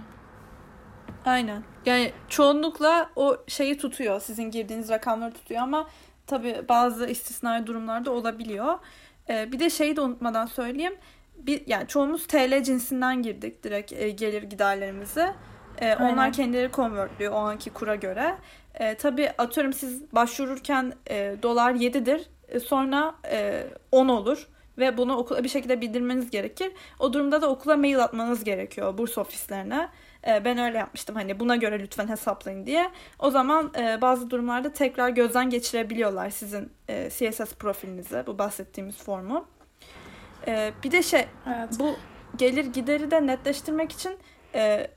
Aynen. 1.26 1.62
Yani 1.86 2.12
çoğunlukla 2.28 3.10
o 3.16 3.36
şeyi 3.48 3.78
tutuyor. 3.78 4.20
Sizin 4.20 4.50
girdiğiniz 4.50 4.90
rakamları 4.90 5.34
tutuyor 5.34 5.62
ama 5.62 5.86
Tabii 6.26 6.62
bazı 6.68 7.06
istisnai 7.06 7.66
durumlarda 7.66 8.10
olabiliyor. 8.10 8.78
Ee, 9.28 9.52
bir 9.52 9.58
de 9.58 9.70
şeyi 9.70 9.96
de 9.96 10.00
unutmadan 10.00 10.46
söyleyeyim. 10.46 10.94
Bir, 11.36 11.62
yani 11.66 11.88
çoğumuz 11.88 12.26
TL 12.26 12.62
cinsinden 12.62 13.22
girdik 13.22 13.64
direkt 13.64 13.92
e, 13.92 14.10
gelir 14.10 14.42
giderlerimizi. 14.42 15.26
E, 15.78 15.96
onlar 15.96 16.32
kendileri 16.32 16.70
konvertliyor 16.70 17.32
o 17.32 17.36
anki 17.36 17.70
kura 17.70 17.94
göre. 17.94 18.34
E, 18.74 18.94
tabii 18.94 19.30
atıyorum 19.38 19.72
siz 19.72 20.12
başvururken 20.12 20.92
e, 21.10 21.36
dolar 21.42 21.74
7'dir. 21.74 22.30
E, 22.48 22.60
sonra 22.60 23.14
e, 23.30 23.66
10 23.92 24.08
olur 24.08 24.48
ve 24.78 24.96
bunu 24.96 25.16
okula 25.16 25.44
bir 25.44 25.48
şekilde 25.48 25.80
bildirmeniz 25.80 26.30
gerekir. 26.30 26.72
O 26.98 27.12
durumda 27.12 27.42
da 27.42 27.50
okula 27.50 27.76
mail 27.76 28.04
atmanız 28.04 28.44
gerekiyor 28.44 28.98
burs 28.98 29.18
ofislerine. 29.18 29.88
E, 30.26 30.44
ben 30.44 30.58
öyle 30.58 30.78
yapmıştım 30.78 31.16
hani 31.16 31.40
buna 31.40 31.56
göre 31.56 31.80
lütfen 31.80 32.08
hesaplayın 32.08 32.66
diye. 32.66 32.90
O 33.18 33.30
zaman 33.30 33.72
e, 33.78 34.00
bazı 34.00 34.30
durumlarda 34.30 34.72
tekrar 34.72 35.08
gözden 35.08 35.50
geçirebiliyorlar 35.50 36.30
sizin 36.30 36.72
e, 36.88 37.10
CSS 37.10 37.54
profilinizi 37.54 38.24
bu 38.26 38.38
bahsettiğimiz 38.38 38.96
formu. 38.96 39.46
Bir 40.84 40.90
de 40.90 41.02
şey 41.02 41.26
evet. 41.46 41.68
bu 41.78 41.96
gelir 42.36 42.64
gideri 42.64 43.10
de 43.10 43.26
netleştirmek 43.26 43.92
için 43.92 44.18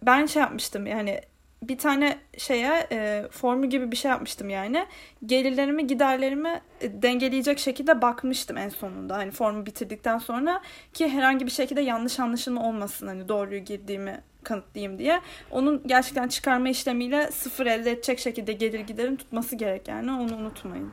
ben 0.02 0.26
şey 0.26 0.42
yapmıştım 0.42 0.88
yani 0.88 1.22
bir 1.64 1.78
tane 1.78 2.18
şeye 2.38 2.88
e, 2.92 3.28
formu 3.32 3.70
gibi 3.70 3.92
bir 3.92 3.96
şey 3.96 4.12
yapmıştım 4.12 4.50
yani. 4.50 4.86
Gelirlerimi 5.26 5.88
giderlerimi 5.88 6.62
e, 6.82 7.02
dengeleyecek 7.02 7.60
şekilde 7.60 8.02
bakmıştım 8.02 8.58
en 8.58 8.70
sonunda. 8.70 9.18
Hani 9.18 9.32
formu 9.32 9.66
bitirdikten 9.66 10.18
sonra 10.18 10.62
ki 10.94 11.10
herhangi 11.10 11.46
bir 11.46 11.52
şekilde 11.52 11.82
yanlış 11.82 12.20
anlaşılma 12.20 12.68
olmasın 12.68 13.08
hani 13.08 13.28
doğruyu 13.28 13.60
girdiğimi 13.60 14.22
kanıtlayayım 14.48 15.00
diye. 15.00 15.22
Onun 15.52 15.82
gerçekten 15.86 16.28
çıkarma 16.28 16.70
işlemiyle 16.70 17.32
sıfır 17.32 17.66
elde 17.66 17.92
edecek 17.92 18.20
şekilde 18.20 18.54
gelir 18.54 18.80
giderin 18.80 19.16
tutması 19.16 19.56
gerek 19.56 19.88
yani 19.88 20.12
onu 20.12 20.36
unutmayın. 20.36 20.92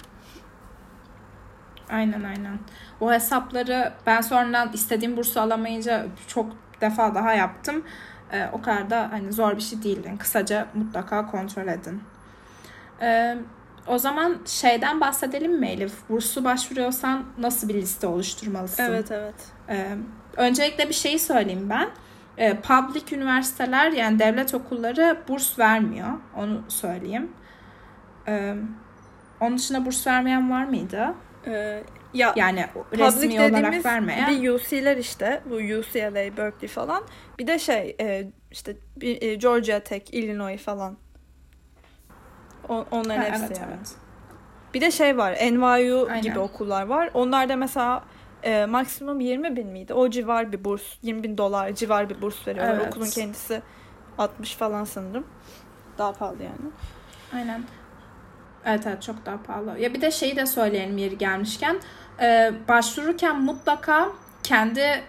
Aynen 1.90 2.22
aynen. 2.22 2.58
O 3.00 3.12
hesapları 3.12 3.92
ben 4.06 4.20
sonradan 4.20 4.72
istediğim 4.72 5.16
bursu 5.16 5.40
alamayınca 5.40 6.06
çok 6.28 6.52
defa 6.80 7.14
daha 7.14 7.34
yaptım. 7.34 7.84
Ee, 8.32 8.48
o 8.52 8.62
kadar 8.62 8.90
da 8.90 9.08
hani 9.12 9.32
zor 9.32 9.56
bir 9.56 9.62
şey 9.62 9.82
değil. 9.82 10.04
Yani 10.04 10.18
kısaca 10.18 10.66
mutlaka 10.74 11.26
kontrol 11.26 11.66
edin. 11.66 12.02
Ee, 13.00 13.36
o 13.86 13.98
zaman 13.98 14.38
şeyden 14.46 15.00
bahsedelim 15.00 15.58
mi 15.58 15.68
Elif? 15.68 15.92
Burslu 16.08 16.44
başvuruyorsan 16.44 17.24
nasıl 17.38 17.68
bir 17.68 17.74
liste 17.74 18.06
oluşturmalısın? 18.06 18.82
Evet 18.82 19.10
evet. 19.10 19.34
Ee, 19.68 19.96
öncelikle 20.36 20.88
bir 20.88 20.94
şeyi 20.94 21.18
söyleyeyim 21.18 21.70
ben 21.70 21.88
e, 22.38 22.60
public 22.60 23.16
üniversiteler 23.16 23.92
yani 23.92 24.18
devlet 24.18 24.54
okulları 24.54 25.18
burs 25.28 25.58
vermiyor. 25.58 26.08
Onu 26.36 26.64
söyleyeyim. 26.68 27.32
E, 28.28 28.54
onun 29.40 29.58
dışında 29.58 29.86
burs 29.86 30.06
vermeyen 30.06 30.50
var 30.50 30.64
mıydı? 30.64 31.14
Ee, 31.46 31.82
ya 32.14 32.32
yani 32.36 32.66
resmi 32.92 33.40
olarak 33.40 33.84
vermeyen. 33.84 34.30
Bir 34.30 34.50
UC'ler 34.50 34.96
işte 34.96 35.42
bu 35.50 35.54
UCLA, 35.54 36.36
Berkeley 36.36 36.68
falan. 36.68 37.04
Bir 37.38 37.46
de 37.46 37.58
şey 37.58 37.96
e, 38.00 38.30
işte 38.50 38.76
e, 39.00 39.34
Georgia 39.34 39.80
Tech, 39.80 40.14
Illinois 40.14 40.62
falan. 40.62 40.96
O, 42.68 42.86
onların 42.90 43.22
ha, 43.22 43.28
hepsi 43.28 43.44
evet, 43.44 43.60
yani. 43.60 43.72
Evet. 43.78 43.92
Bir 44.74 44.80
de 44.80 44.90
şey 44.90 45.18
var 45.18 45.32
NYU 45.32 46.06
Aynen. 46.10 46.22
gibi 46.22 46.38
okullar 46.38 46.86
var. 46.86 47.10
Onlar 47.14 47.48
da 47.48 47.56
mesela 47.56 48.02
e, 48.44 48.66
maksimum 48.66 49.20
20 49.20 49.56
bin 49.56 49.66
miydi? 49.66 49.94
O 49.94 50.10
civar 50.10 50.52
bir 50.52 50.64
burs. 50.64 50.82
20 51.02 51.22
bin 51.22 51.38
dolar 51.38 51.72
civar 51.74 52.10
bir 52.10 52.22
burs 52.22 52.46
veriyorlar. 52.46 52.74
Evet. 52.74 52.86
Okulun 52.88 53.06
kendisi 53.06 53.62
60 54.18 54.54
falan 54.54 54.84
sanırım. 54.84 55.26
Daha 55.98 56.12
pahalı 56.12 56.42
yani. 56.42 56.72
Aynen. 57.34 57.64
Evet 58.64 58.86
evet 58.86 59.02
çok 59.02 59.26
daha 59.26 59.42
pahalı. 59.42 59.78
Ya 59.78 59.94
bir 59.94 60.00
de 60.00 60.10
şeyi 60.10 60.36
de 60.36 60.46
söyleyelim 60.46 60.98
yeri 60.98 61.18
gelmişken. 61.18 61.80
E, 62.20 62.52
başvururken 62.68 63.42
mutlaka 63.42 64.08
kendi 64.42 65.02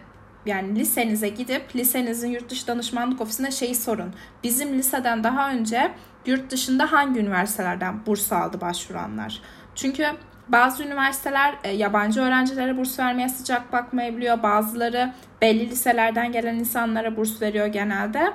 yani 0.45 0.79
lisenize 0.79 1.29
gidip 1.29 1.75
lisenizin 1.75 2.29
yurt 2.29 2.49
dışı 2.49 2.67
danışmanlık 2.67 3.21
ofisine 3.21 3.51
şeyi 3.51 3.75
sorun. 3.75 4.13
Bizim 4.43 4.77
liseden 4.77 5.23
daha 5.23 5.51
önce 5.51 5.91
yurt 6.25 6.51
dışında 6.51 6.91
hangi 6.91 7.19
üniversitelerden 7.19 8.05
burs 8.05 8.31
aldı 8.31 8.61
başvuranlar? 8.61 9.41
Çünkü 9.75 10.07
bazı 10.47 10.83
üniversiteler 10.83 11.55
e, 11.63 11.71
yabancı 11.71 12.21
öğrencilere 12.21 12.77
burs 12.77 12.99
vermeye 12.99 13.29
sıcak 13.29 13.73
bakmayabiliyor. 13.73 14.43
Bazıları 14.43 15.13
belli 15.41 15.69
liselerden 15.69 16.31
gelen 16.31 16.55
insanlara 16.55 17.17
burs 17.17 17.41
veriyor 17.41 17.67
genelde. 17.67 18.33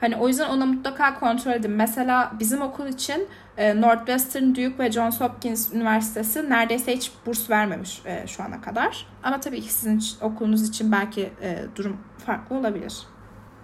Hani 0.00 0.16
o 0.16 0.28
yüzden 0.28 0.48
ona 0.48 0.66
mutlaka 0.66 1.18
kontrol 1.18 1.52
edin. 1.52 1.70
Mesela 1.70 2.32
bizim 2.40 2.62
okul 2.62 2.86
için 2.86 3.28
e, 3.56 3.80
Northwestern, 3.80 4.48
Duke 4.48 4.78
ve 4.78 4.92
Johns 4.92 5.20
Hopkins 5.20 5.72
Üniversitesi 5.72 6.50
neredeyse 6.50 6.96
hiç 6.96 7.12
burs 7.26 7.50
vermemiş 7.50 8.02
e, 8.06 8.26
şu 8.26 8.42
ana 8.42 8.60
kadar. 8.60 9.06
Ama 9.22 9.40
tabii 9.40 9.60
ki 9.60 9.72
sizin 9.72 10.02
okulunuz 10.20 10.68
için 10.68 10.92
belki 10.92 11.30
e, 11.42 11.58
durum 11.76 12.00
farklı 12.26 12.56
olabilir. 12.56 12.94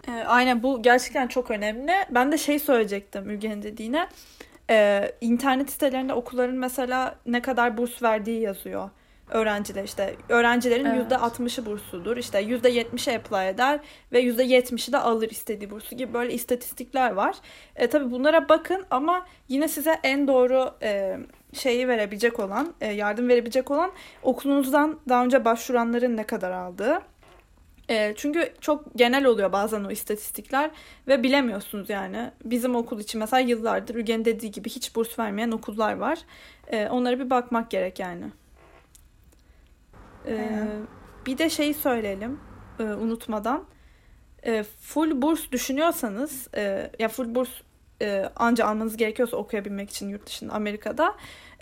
E, 0.08 0.24
aynen 0.26 0.62
bu 0.62 0.82
gerçekten 0.82 1.26
çok 1.26 1.50
önemli. 1.50 1.92
Ben 2.10 2.32
de 2.32 2.38
şey 2.38 2.58
söyleyecektim 2.58 3.26
Müge'nin 3.26 3.62
dediğine. 3.62 4.08
E, 4.70 5.10
internet 5.20 5.70
sitelerinde 5.70 6.14
okulların 6.14 6.56
mesela 6.56 7.14
ne 7.26 7.42
kadar 7.42 7.76
burs 7.76 8.02
verdiği 8.02 8.40
yazıyor 8.40 8.90
öğrenciler 9.30 9.84
işte 9.84 10.16
öğrencilerin 10.28 10.84
evet. 10.84 11.12
%60'ı 11.12 11.66
bursludur. 11.66 12.16
İşte 12.16 12.40
yüzde 12.40 12.70
70'e 12.70 13.16
apply 13.16 13.48
eder 13.48 13.80
ve 14.12 14.20
yüzde 14.20 14.44
70'i 14.44 14.92
de 14.92 14.98
alır 14.98 15.30
istediği 15.30 15.70
bursu 15.70 15.96
gibi 15.96 16.14
böyle 16.14 16.32
istatistikler 16.34 17.10
var. 17.10 17.36
E, 17.76 17.86
tabii 17.86 18.10
bunlara 18.10 18.48
bakın 18.48 18.84
ama 18.90 19.26
yine 19.48 19.68
size 19.68 19.98
en 20.02 20.28
doğru 20.28 20.74
e, 20.82 21.18
şeyi 21.52 21.88
verebilecek 21.88 22.40
olan, 22.40 22.74
e, 22.80 22.86
yardım 22.86 23.28
verebilecek 23.28 23.70
olan 23.70 23.90
okulunuzdan 24.22 25.00
daha 25.08 25.24
önce 25.24 25.44
başvuranların 25.44 26.16
ne 26.16 26.24
kadar 26.24 26.50
aldığı. 26.50 27.00
E, 27.90 28.12
çünkü 28.16 28.52
çok 28.60 28.84
genel 28.96 29.24
oluyor 29.24 29.52
bazen 29.52 29.84
o 29.84 29.90
istatistikler 29.90 30.70
ve 31.08 31.22
bilemiyorsunuz 31.22 31.90
yani. 31.90 32.30
Bizim 32.44 32.76
okul 32.76 33.00
için 33.00 33.18
mesela 33.18 33.40
yıllardır 33.40 33.94
Ügen 33.94 34.24
dediği 34.24 34.50
gibi 34.50 34.68
hiç 34.68 34.96
burs 34.96 35.18
vermeyen 35.18 35.50
okullar 35.50 35.92
var. 35.92 36.18
E, 36.66 36.88
onlara 36.88 37.18
bir 37.18 37.30
bakmak 37.30 37.70
gerek 37.70 37.98
yani. 37.98 38.24
Ee, 40.26 40.66
bir 41.26 41.38
de 41.38 41.50
şeyi 41.50 41.74
söyleyelim 41.74 42.40
e, 42.80 42.82
unutmadan. 42.82 43.64
E, 44.46 44.62
full 44.62 45.22
burs 45.22 45.50
düşünüyorsanız 45.52 46.48
e, 46.56 46.90
ya 46.98 47.08
full 47.08 47.34
burs 47.34 47.50
e, 48.02 48.30
anca 48.36 48.66
almanız 48.66 48.96
gerekiyorsa 48.96 49.36
okuyabilmek 49.36 49.90
için 49.90 50.08
yurt 50.08 50.26
dışında 50.26 50.52
Amerika'da 50.52 51.14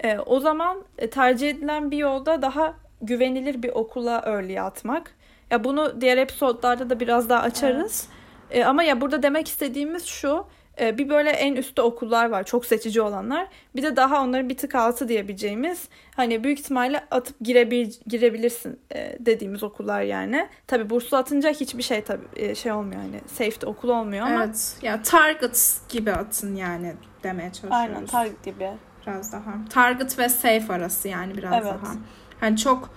e, 0.04 0.18
o 0.18 0.40
zaman 0.40 0.84
e, 0.98 1.10
tercih 1.10 1.50
edilen 1.50 1.90
bir 1.90 1.96
yolda 1.96 2.42
daha 2.42 2.74
güvenilir 3.02 3.62
bir 3.62 3.68
okula 3.68 4.22
early'e 4.26 4.62
atmak. 4.62 5.17
Ya 5.50 5.64
bunu 5.64 6.00
diğer 6.00 6.16
episodlarda 6.16 6.90
da 6.90 7.00
biraz 7.00 7.28
daha 7.28 7.42
açarız. 7.42 8.08
Evet. 8.50 8.58
E, 8.58 8.64
ama 8.64 8.82
ya 8.82 9.00
burada 9.00 9.22
demek 9.22 9.48
istediğimiz 9.48 10.04
şu 10.04 10.46
ee, 10.80 10.98
bir 10.98 11.08
böyle 11.08 11.30
en 11.30 11.56
üstte 11.56 11.82
okullar 11.82 12.30
var. 12.30 12.44
Çok 12.44 12.66
seçici 12.66 13.00
olanlar. 13.00 13.48
Bir 13.76 13.82
de 13.82 13.96
daha 13.96 14.22
onların 14.22 14.48
bir 14.48 14.56
tık 14.56 14.74
altı 14.74 15.08
diyebileceğimiz 15.08 15.88
hani 16.16 16.44
büyük 16.44 16.60
ihtimalle 16.60 17.04
atıp 17.10 17.36
girebil, 17.40 17.92
girebilirsin 18.06 18.80
e, 18.94 19.16
dediğimiz 19.20 19.62
okullar 19.62 20.02
yani. 20.02 20.48
Tabi 20.66 20.90
burslu 20.90 21.16
atınca 21.16 21.50
hiçbir 21.50 21.82
şey 21.82 22.02
tabi 22.04 22.22
e, 22.36 22.54
şey 22.54 22.72
olmuyor 22.72 23.00
hani 23.00 23.20
safety 23.26 23.66
okul 23.66 23.88
olmuyor 23.88 24.26
ama. 24.26 24.44
Evet. 24.44 24.76
Ya 24.82 25.02
target 25.02 25.80
gibi 25.88 26.12
atın 26.12 26.56
yani 26.56 26.94
demeye 27.22 27.52
çalışıyoruz. 27.52 27.94
Aynen 27.94 28.06
target 28.06 28.44
gibi. 28.44 28.70
Biraz 29.06 29.32
daha. 29.32 29.54
Target 29.70 30.18
ve 30.18 30.28
safe 30.28 30.72
arası 30.72 31.08
yani 31.08 31.36
biraz 31.36 31.54
evet. 31.54 31.64
daha. 31.64 31.94
Hani 32.40 32.56
çok 32.56 32.90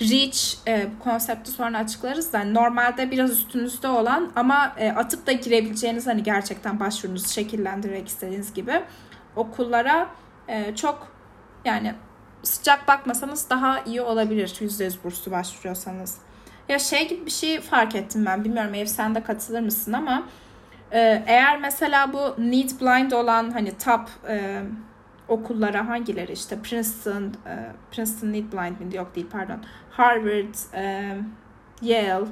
reach 0.00 0.54
e, 0.68 0.86
konsepti 1.04 1.50
sonra 1.50 1.78
açıklarız 1.78 2.34
yani 2.34 2.54
normalde 2.54 3.10
biraz 3.10 3.30
üstünüzde 3.30 3.88
olan 3.88 4.32
ama 4.36 4.74
e, 4.78 4.90
atıp 4.90 5.26
da 5.26 5.32
girebileceğiniz 5.32 6.06
hani 6.06 6.22
gerçekten 6.22 6.80
başvurunuzu 6.80 7.28
şekillendirmek 7.28 8.08
istediğiniz 8.08 8.54
gibi 8.54 8.82
okullara 9.36 10.08
e, 10.48 10.76
çok 10.76 11.08
yani 11.64 11.94
sıcak 12.42 12.88
bakmasanız 12.88 13.50
daha 13.50 13.80
iyi 13.80 14.02
olabilir 14.02 14.48
%100 14.48 15.04
burslu 15.04 15.32
başvuruyorsanız. 15.32 16.18
Ya 16.68 16.78
şey 16.78 17.08
gibi 17.08 17.26
bir 17.26 17.30
şey 17.30 17.60
fark 17.60 17.94
ettim 17.94 18.26
ben. 18.26 18.44
Bilmiyorum 18.44 18.74
Ev 18.74 18.86
sen 18.86 19.14
de 19.14 19.22
katılır 19.22 19.60
mısın 19.60 19.92
ama 19.92 20.22
e, 20.90 21.24
eğer 21.26 21.60
mesela 21.60 22.12
bu 22.12 22.34
need 22.38 22.70
blind 22.80 23.12
olan 23.12 23.50
hani 23.50 23.78
top 23.78 24.08
e, 24.28 24.62
okullara 25.28 25.88
hangileri 25.88 26.32
işte 26.32 26.58
Princeton, 26.62 27.22
e, 27.24 27.72
Princeton 27.92 28.32
Need 28.32 28.52
Blind 28.52 28.80
mi? 28.80 28.96
Yok 28.96 29.14
değil 29.14 29.26
pardon. 29.32 29.58
Harvard, 29.96 30.54
e, 30.74 31.16
Yale, 31.82 32.26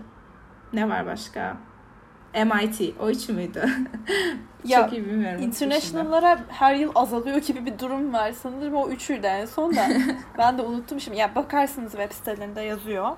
ne 0.72 0.88
var 0.88 1.07
başka? 1.07 1.57
MIT 2.35 2.94
o 3.00 3.11
hiç 3.11 3.29
müydü? 3.29 3.68
ya, 4.64 4.81
Çok 4.83 4.92
iyi 4.92 5.07
bilmiyorum. 5.07 5.42
International'lara 5.42 6.38
her 6.48 6.74
yıl 6.74 6.92
azalıyor 6.94 7.37
gibi 7.37 7.66
bir 7.66 7.79
durum 7.79 8.12
var. 8.12 8.33
Sanırım 8.33 8.74
o 8.74 8.88
üçüydü 8.88 9.27
en 9.27 9.46
son 9.46 9.77
da. 9.77 9.88
ben 10.38 10.59
de 10.59 10.62
unuttum 10.62 11.00
şimdi. 11.00 11.18
Ya 11.18 11.35
bakarsınız 11.35 11.92
web 11.92 12.12
sitelerinde 12.12 12.61
yazıyor. 12.61 13.16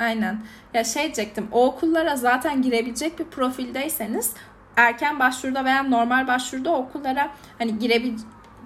Aynen. 0.00 0.40
Ya 0.74 0.84
şey 0.84 1.02
diyecektim. 1.02 1.48
O 1.52 1.66
okullara 1.66 2.16
zaten 2.16 2.62
girebilecek 2.62 3.18
bir 3.18 3.24
profildeyseniz 3.24 4.34
erken 4.76 5.18
başvuruda 5.18 5.64
veya 5.64 5.82
normal 5.82 6.26
başvuruda 6.26 6.72
okullara 6.72 7.30
hani 7.58 7.78
girebil 7.78 8.18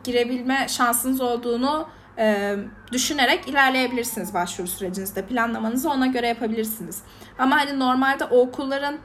girebilme 0.04 0.66
şansınız 0.68 1.20
olduğunu 1.20 1.88
e, 2.18 2.56
düşünerek 2.92 3.48
ilerleyebilirsiniz 3.48 4.34
başvuru 4.34 4.68
sürecinizde. 4.68 5.26
Planlamanızı 5.26 5.90
ona 5.90 6.06
göre 6.06 6.28
yapabilirsiniz. 6.28 7.02
Ama 7.38 7.56
hani 7.56 7.78
normalde 7.78 8.24
o 8.24 8.40
okulların 8.40 8.98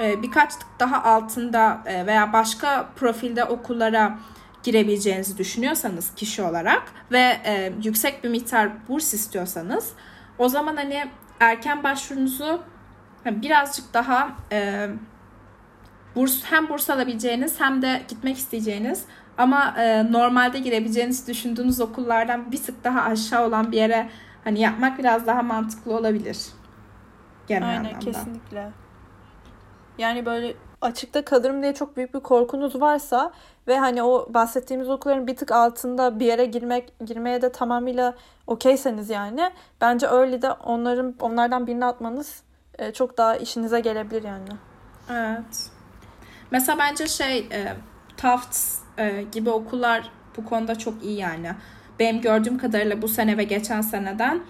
e, 0.00 0.22
birkaç 0.22 0.54
tık 0.54 0.68
daha 0.80 1.04
altında 1.04 1.82
e, 1.86 2.06
veya 2.06 2.32
başka 2.32 2.88
profilde 2.96 3.44
okullara 3.44 4.18
girebileceğinizi 4.62 5.38
düşünüyorsanız 5.38 6.14
kişi 6.14 6.42
olarak 6.42 6.82
ve 7.12 7.40
e, 7.44 7.72
yüksek 7.84 8.24
bir 8.24 8.28
miktar 8.28 8.88
burs 8.88 9.14
istiyorsanız 9.14 9.92
o 10.38 10.48
zaman 10.48 10.76
hani 10.76 11.04
erken 11.40 11.82
başvurunuzu 11.82 12.62
birazcık 13.26 13.94
daha 13.94 14.30
e, 14.52 14.88
burs 16.16 16.44
hem 16.44 16.68
burs 16.68 16.90
alabileceğiniz 16.90 17.60
hem 17.60 17.82
de 17.82 18.02
gitmek 18.08 18.36
isteyeceğiniz 18.36 19.04
ama 19.38 19.74
e, 19.78 20.12
normalde 20.12 20.58
girebileceğiniz 20.58 21.28
düşündüğünüz 21.28 21.80
okullardan 21.80 22.52
bir 22.52 22.62
tık 22.62 22.84
daha 22.84 23.02
aşağı 23.02 23.46
olan 23.46 23.72
bir 23.72 23.76
yere 23.76 24.10
hani 24.44 24.60
yapmak 24.60 24.98
biraz 24.98 25.26
daha 25.26 25.42
mantıklı 25.42 25.96
olabilir. 25.96 26.38
Genel 27.46 27.68
Aynen 27.68 27.84
anlamda. 27.84 27.98
kesinlikle. 27.98 28.70
Yani 29.98 30.26
böyle 30.26 30.54
açıkta 30.80 31.24
kalırım 31.24 31.62
diye 31.62 31.74
çok 31.74 31.96
büyük 31.96 32.14
bir 32.14 32.20
korkunuz 32.20 32.80
varsa 32.80 33.32
ve 33.68 33.78
hani 33.78 34.02
o 34.02 34.34
bahsettiğimiz 34.34 34.88
okulların 34.88 35.26
bir 35.26 35.36
tık 35.36 35.52
altında 35.52 36.20
bir 36.20 36.26
yere 36.26 36.44
girmek 36.44 36.92
girmeye 37.06 37.42
de 37.42 37.52
tamamıyla 37.52 38.14
okeyseniz 38.46 39.10
yani 39.10 39.50
bence 39.80 40.06
öyle 40.06 40.42
de 40.42 40.52
onların 40.52 41.14
onlardan 41.20 41.66
birini 41.66 41.84
atmanız 41.84 42.42
e, 42.78 42.92
çok 42.92 43.18
daha 43.18 43.36
işinize 43.36 43.80
gelebilir 43.80 44.22
yani. 44.22 44.48
Evet. 45.10 45.70
Mesela 46.50 46.78
bence 46.78 47.06
şey 47.06 47.38
e, 47.38 47.74
Tufts 48.16 48.78
e, 48.98 49.24
gibi 49.32 49.50
okullar 49.50 50.10
bu 50.36 50.44
konuda 50.44 50.78
çok 50.78 51.04
iyi 51.04 51.18
yani. 51.18 51.50
Benim 51.98 52.20
gördüğüm 52.20 52.58
kadarıyla 52.58 53.02
bu 53.02 53.08
sene 53.08 53.38
ve 53.38 53.44
geçen 53.44 53.80
seneden 53.80 54.40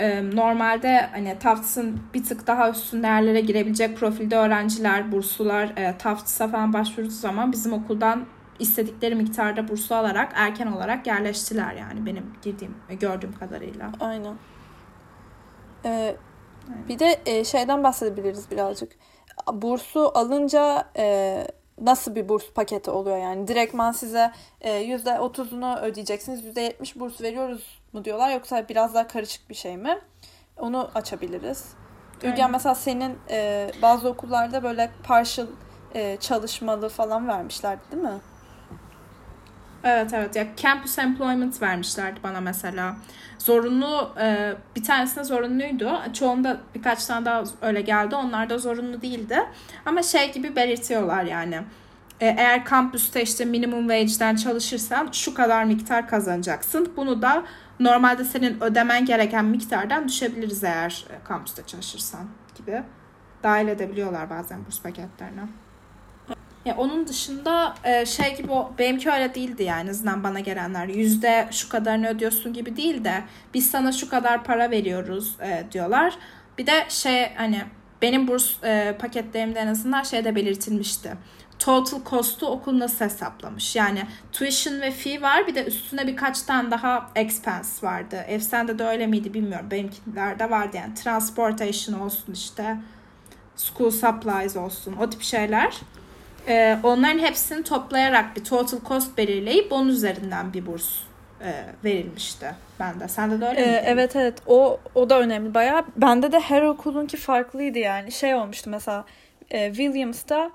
e, 0.00 0.30
normalde 0.36 1.08
hani 1.12 1.38
Tufts'ın 1.38 2.00
bir 2.14 2.24
tık 2.24 2.46
daha 2.46 2.70
üstün 2.70 3.02
değerlere 3.02 3.40
girebilecek 3.40 3.96
profilde 3.96 4.36
öğrenciler, 4.36 5.12
burslular 5.12 5.72
e, 5.76 5.98
Tufts'a 5.98 6.48
falan 6.48 6.72
başvurduğu 6.72 7.10
zaman 7.10 7.52
bizim 7.52 7.72
okuldan 7.72 8.26
istedikleri 8.58 9.14
miktarda 9.14 9.68
burslu 9.68 9.96
alarak 9.96 10.32
erken 10.34 10.66
olarak 10.66 11.06
yerleştiler 11.06 11.74
yani 11.74 12.06
benim 12.06 12.32
girdiğim 12.42 12.74
gördüğüm 13.00 13.32
kadarıyla. 13.32 13.92
Aynen. 14.00 14.34
Ee, 15.84 16.16
bir 16.88 16.98
de 16.98 17.20
e, 17.26 17.44
şeyden 17.44 17.84
bahsedebiliriz 17.84 18.50
birazcık 18.50 18.92
bursu 19.52 20.18
alınca 20.18 20.88
e, 20.96 21.46
nasıl 21.80 22.14
bir 22.14 22.28
burs 22.28 22.50
paketi 22.54 22.90
oluyor 22.90 23.16
yani? 23.16 23.48
Direktman 23.48 23.92
size 23.92 24.32
e, 24.60 24.70
%30'unu 24.70 25.80
ödeyeceksiniz. 25.80 26.56
%70 26.56 27.00
burs 27.00 27.20
veriyoruz 27.20 27.80
mu 27.92 28.04
diyorlar 28.04 28.30
yoksa 28.30 28.68
biraz 28.68 28.94
daha 28.94 29.06
karışık 29.06 29.50
bir 29.50 29.54
şey 29.54 29.76
mi? 29.76 29.98
Onu 30.58 30.90
açabiliriz. 30.94 31.64
Ülgen 32.22 32.50
mesela 32.50 32.74
senin 32.74 33.18
e, 33.30 33.70
bazı 33.82 34.08
okullarda 34.08 34.62
böyle 34.62 34.90
partial 35.04 35.46
e, 35.94 36.16
çalışmalı 36.20 36.88
falan 36.88 37.28
vermişlerdi 37.28 37.82
değil 37.92 38.02
mi? 38.02 38.20
Evet 39.84 40.12
evet 40.14 40.36
ya 40.36 40.46
campus 40.56 40.98
employment 40.98 41.62
vermişlerdi 41.62 42.20
bana 42.22 42.40
mesela. 42.40 42.96
Zorunlu 43.38 44.14
e, 44.20 44.54
bir 44.76 44.84
tanesinde 44.84 45.24
zorunluydu. 45.24 46.00
Çoğunda 46.12 46.60
birkaç 46.74 47.06
tane 47.06 47.26
daha 47.26 47.44
öyle 47.62 47.80
geldi. 47.80 48.14
Onlar 48.16 48.50
da 48.50 48.58
zorunlu 48.58 49.02
değildi. 49.02 49.38
Ama 49.86 50.02
şey 50.02 50.32
gibi 50.32 50.56
belirtiyorlar 50.56 51.24
yani. 51.24 51.60
E, 52.20 52.26
eğer 52.26 52.64
kampüste 52.64 53.22
işte 53.22 53.44
minimum 53.44 53.88
wage'den 53.88 54.36
çalışırsan 54.36 55.08
şu 55.12 55.34
kadar 55.34 55.64
miktar 55.64 56.08
kazanacaksın. 56.08 56.92
Bunu 56.96 57.22
da 57.22 57.44
normalde 57.80 58.24
senin 58.24 58.60
ödemen 58.60 59.04
gereken 59.04 59.44
miktardan 59.44 60.08
düşebiliriz 60.08 60.64
eğer 60.64 61.04
e, 61.10 61.24
kampüste 61.24 61.62
çalışırsan 61.66 62.28
gibi 62.58 62.82
dahil 63.42 63.68
edebiliyorlar 63.68 64.30
bazen 64.30 64.66
burs 64.66 64.82
paketlerine. 64.82 65.40
Ya 66.64 66.76
onun 66.76 67.06
dışında 67.08 67.74
e, 67.84 68.06
şey 68.06 68.36
gibi 68.36 68.52
o 68.52 68.72
benimki 68.78 69.10
öyle 69.10 69.34
değildi 69.34 69.62
yani 69.62 69.90
azından 69.90 70.24
bana 70.24 70.40
gelenler 70.40 70.86
yüzde 70.86 71.48
şu 71.50 71.68
kadarını 71.68 72.08
ödüyorsun 72.08 72.52
gibi 72.52 72.76
değil 72.76 73.04
de 73.04 73.22
biz 73.54 73.70
sana 73.70 73.92
şu 73.92 74.08
kadar 74.08 74.44
para 74.44 74.70
veriyoruz 74.70 75.36
e, 75.40 75.64
diyorlar. 75.72 76.14
Bir 76.58 76.66
de 76.66 76.86
şey 76.88 77.34
hani 77.34 77.62
benim 78.02 78.28
burs 78.28 78.64
e, 78.64 78.96
paketlerimde 78.98 79.58
en 79.58 79.66
azından 79.66 80.02
şeyde 80.02 80.36
belirtilmişti. 80.36 81.12
Total 81.58 82.00
cost'u 82.10 82.46
okul 82.46 82.78
nasıl 82.78 83.04
hesaplamış? 83.04 83.76
Yani 83.76 84.02
tuition 84.32 84.80
ve 84.80 84.90
fee 84.90 85.22
var 85.22 85.46
bir 85.46 85.54
de 85.54 85.64
üstüne 85.64 86.06
birkaç 86.06 86.42
tane 86.42 86.70
daha 86.70 87.10
expense 87.14 87.86
vardı. 87.86 88.16
Efsende 88.28 88.78
de 88.78 88.84
öyle 88.84 89.06
miydi 89.06 89.34
bilmiyorum. 89.34 89.70
Benimkilerde 89.70 90.50
vardı 90.50 90.76
yani 90.76 90.94
transportation 90.94 92.00
olsun 92.00 92.32
işte 92.32 92.76
school 93.56 93.90
supplies 93.90 94.56
olsun 94.56 94.96
o 95.00 95.10
tip 95.10 95.22
şeyler. 95.22 95.80
Ee, 96.48 96.78
onların 96.82 97.18
hepsini 97.18 97.64
toplayarak 97.64 98.36
bir 98.36 98.44
total 98.44 98.78
cost 98.88 99.18
belirleyip 99.18 99.72
onun 99.72 99.88
üzerinden 99.88 100.52
bir 100.52 100.66
burs 100.66 101.00
e, 101.40 101.64
verilmişti 101.84 102.46
bende. 102.80 103.08
Sende 103.08 103.40
de 103.40 103.48
öyle 103.48 103.60
ee, 103.60 103.66
miydi? 103.66 103.82
Evet 103.86 104.16
evet 104.16 104.34
o 104.46 104.80
o 104.94 105.10
da 105.10 105.20
önemli 105.20 105.54
bayağı. 105.54 105.84
Bende 105.96 106.32
de 106.32 106.40
her 106.40 106.62
okulunki 106.62 107.16
farklıydı 107.16 107.78
yani. 107.78 108.12
Şey 108.12 108.34
olmuştu 108.34 108.70
mesela 108.70 109.04
e, 109.50 109.74
Williams'ta 109.74 110.50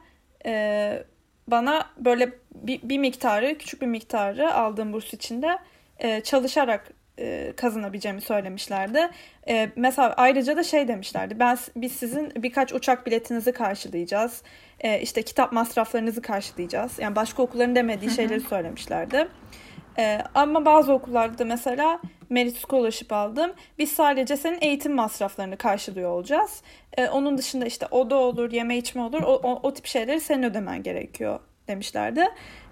e, 0.46 1.04
bana 1.48 1.86
böyle 1.98 2.32
bir, 2.56 2.82
bir 2.84 2.98
miktarı 2.98 3.58
küçük 3.58 3.82
bir 3.82 3.88
miktarı 3.88 4.54
aldığım 4.54 4.94
burs 4.94 5.14
içinde 5.14 5.60
e, 6.00 6.22
çalışarak 6.22 6.94
e, 7.20 7.54
kazanabileceğimi 7.56 8.22
söylemişlerdi. 8.22 9.10
E, 9.48 9.70
mesela 9.76 10.14
ayrıca 10.18 10.58
da 10.58 10.64
şey 10.64 10.88
demişlerdi. 10.88 11.40
Ben 11.40 11.58
biz 11.76 11.92
sizin 11.92 12.34
birkaç 12.36 12.74
uçak 12.74 13.06
biletinizi 13.06 13.52
karşılayacağız. 13.52 14.42
E, 14.80 15.02
işte 15.02 15.22
kitap 15.22 15.52
masraflarınızı 15.52 16.22
karşılayacağız. 16.22 17.00
Yani 17.00 17.16
başka 17.16 17.44
okulların 17.44 17.76
demediği 17.76 18.12
şeyleri 18.12 18.42
söylemişlerdi. 18.42 19.28
E, 19.98 20.22
ama 20.36 20.66
bazı 20.66 20.94
okullarda 20.94 21.38
da 21.38 21.46
mesela 21.46 22.02
Merit 22.30 22.58
Scholarship 22.58 23.14
aldım. 23.14 23.52
Biz 23.78 23.92
sadece 23.92 24.38
senin 24.38 24.58
eğitim 24.62 24.94
masraflarını 24.94 25.58
karşılıyor 25.58 26.10
olacağız. 26.12 26.62
E, 26.98 27.08
onun 27.08 27.38
dışında 27.38 27.66
işte 27.66 27.86
oda 27.92 28.16
olur, 28.16 28.52
yeme 28.52 28.78
içme 28.78 29.02
olur. 29.02 29.24
O, 29.24 29.34
o, 29.34 29.60
o 29.64 29.74
tip 29.74 29.86
şeyleri 29.86 30.22
senin 30.22 30.44
ödemen 30.44 30.84
gerekiyor 30.84 31.40
demişlerdi. 31.68 32.26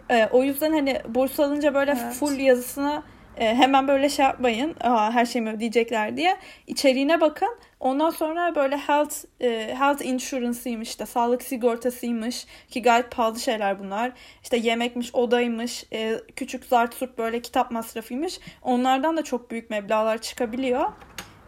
E, 0.10 0.30
o 0.32 0.44
yüzden 0.44 0.72
hani 0.72 1.02
burs 1.08 1.40
alınca 1.40 1.74
böyle 1.74 1.92
evet. 1.92 2.14
full 2.14 2.40
yazısına 2.40 3.04
e, 3.38 3.56
hemen 3.56 3.88
böyle 3.88 4.10
şey 4.10 4.26
yapmayın. 4.26 4.76
Aa, 4.82 5.12
her 5.12 5.26
şeyimi 5.26 5.50
ödeyecekler 5.50 6.18
diye. 6.18 6.38
İçeriğine 6.68 7.22
bakın. 7.22 7.58
Ondan 7.80 8.10
sonra 8.10 8.56
böyle 8.56 8.78
health 8.78 9.16
e, 9.42 9.76
health 9.76 10.06
insurance'ıymış 10.06 10.90
işte 10.90 11.06
sağlık 11.06 11.44
sigortasıymış 11.44 12.46
ki 12.70 12.82
gayet 12.82 13.12
pahalı 13.12 13.40
şeyler 13.40 13.80
bunlar. 13.80 14.12
İşte 14.44 14.58
yemekmiş, 14.58 15.16
odaymış, 15.16 15.86
e, 15.94 16.20
küçük 16.36 16.66
zart 16.66 16.94
surt 16.94 17.18
böyle 17.18 17.42
kitap 17.42 17.72
masrafıymış. 17.72 18.40
Onlardan 18.62 19.18
da 19.18 19.24
çok 19.24 19.52
büyük 19.52 19.70
meblağlar 19.70 20.18
çıkabiliyor. 20.18 20.92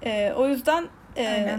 E, 0.05 0.33
o 0.37 0.47
yüzden 0.47 0.85
e, 1.17 1.55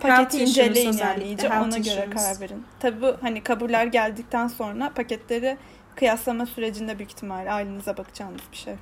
paketi 0.00 0.38
inceleyin 0.38 0.92
yani 0.92 1.24
iyice 1.24 1.48
ona 1.48 1.78
göre 1.78 2.10
karar 2.10 2.40
verin. 2.40 2.64
Tabi 2.80 3.02
bu 3.02 3.16
hani 3.20 3.42
kabuller 3.42 3.86
geldikten 3.86 4.48
sonra 4.48 4.90
paketleri 4.94 5.56
kıyaslama 5.96 6.46
sürecinde 6.46 6.98
büyük 6.98 7.10
ihtimalle 7.10 7.52
ailenize 7.52 7.96
bakacağınız 7.96 8.42
bir 8.52 8.56
şey. 8.56 8.74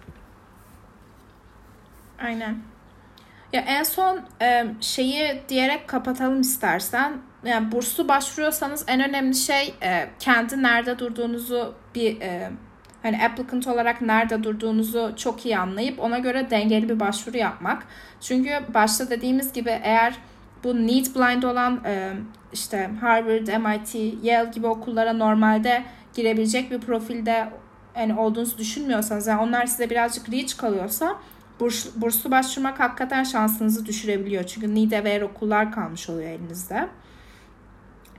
Aynen. 2.21 2.59
Ya 3.53 3.61
en 3.61 3.83
son 3.83 4.21
şeyi 4.81 5.43
diyerek 5.49 5.89
kapatalım 5.89 6.41
istersen. 6.41 7.13
Yani 7.45 7.73
burslu 7.73 8.09
başvuruyorsanız 8.09 8.85
en 8.89 9.09
önemli 9.09 9.35
şey 9.35 9.75
kendi 10.19 10.63
nerede 10.63 10.99
durduğunuzu 10.99 11.75
bir 11.95 12.19
hani 13.03 13.25
applicant 13.25 13.67
olarak 13.67 14.03
nerede 14.03 14.45
durduğunuzu 14.45 15.13
çok 15.17 15.47
iyi 15.47 15.59
anlayıp 15.59 16.01
ona 16.01 16.19
göre 16.19 16.51
dengeli 16.51 16.89
bir 16.89 17.01
başvuru 17.01 17.37
yapmak. 17.37 17.87
Çünkü 18.21 18.51
başta 18.75 19.11
dediğimiz 19.11 19.53
gibi 19.53 19.81
eğer 19.83 20.15
bu 20.65 20.87
need 20.87 21.07
blind 21.07 21.43
olan 21.43 21.81
işte 22.53 22.91
Harvard, 23.01 23.47
MIT, 23.47 23.95
Yale 24.23 24.51
gibi 24.51 24.67
okullara 24.67 25.13
normalde 25.13 25.83
girebilecek 26.15 26.71
bir 26.71 26.81
profilde 26.81 27.49
yani 27.97 28.15
olduğunuzu 28.19 28.59
düşünmüyorsanız 28.59 29.27
yani 29.27 29.41
onlar 29.41 29.67
size 29.67 29.91
birazcık 29.91 30.33
reach 30.33 30.57
kalıyorsa 30.57 31.17
burs, 31.61 31.87
burslu 31.97 32.31
başvurmak 32.31 32.81
hakikaten 32.81 33.25
şansınızı 33.25 33.87
düşürebiliyor. 33.87 34.45
Çünkü 34.45 34.75
need 34.75 34.93
aware 34.93 35.25
okullar 35.25 35.73
kalmış 35.73 36.11
oluyor 36.11 36.31
elinizde. 36.31 36.89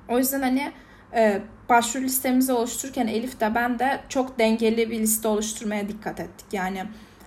O 0.09 0.17
yüzden 0.17 0.41
hani 0.41 0.71
e, 1.13 1.41
başvuru 1.69 2.03
listemizi 2.03 2.53
oluştururken 2.53 3.07
Elif 3.07 3.39
de 3.39 3.55
ben 3.55 3.79
de 3.79 3.99
çok 4.09 4.39
dengeli 4.39 4.91
bir 4.91 4.99
liste 4.99 5.27
oluşturmaya 5.27 5.87
dikkat 5.87 6.19
ettik. 6.19 6.45
Yani 6.51 6.83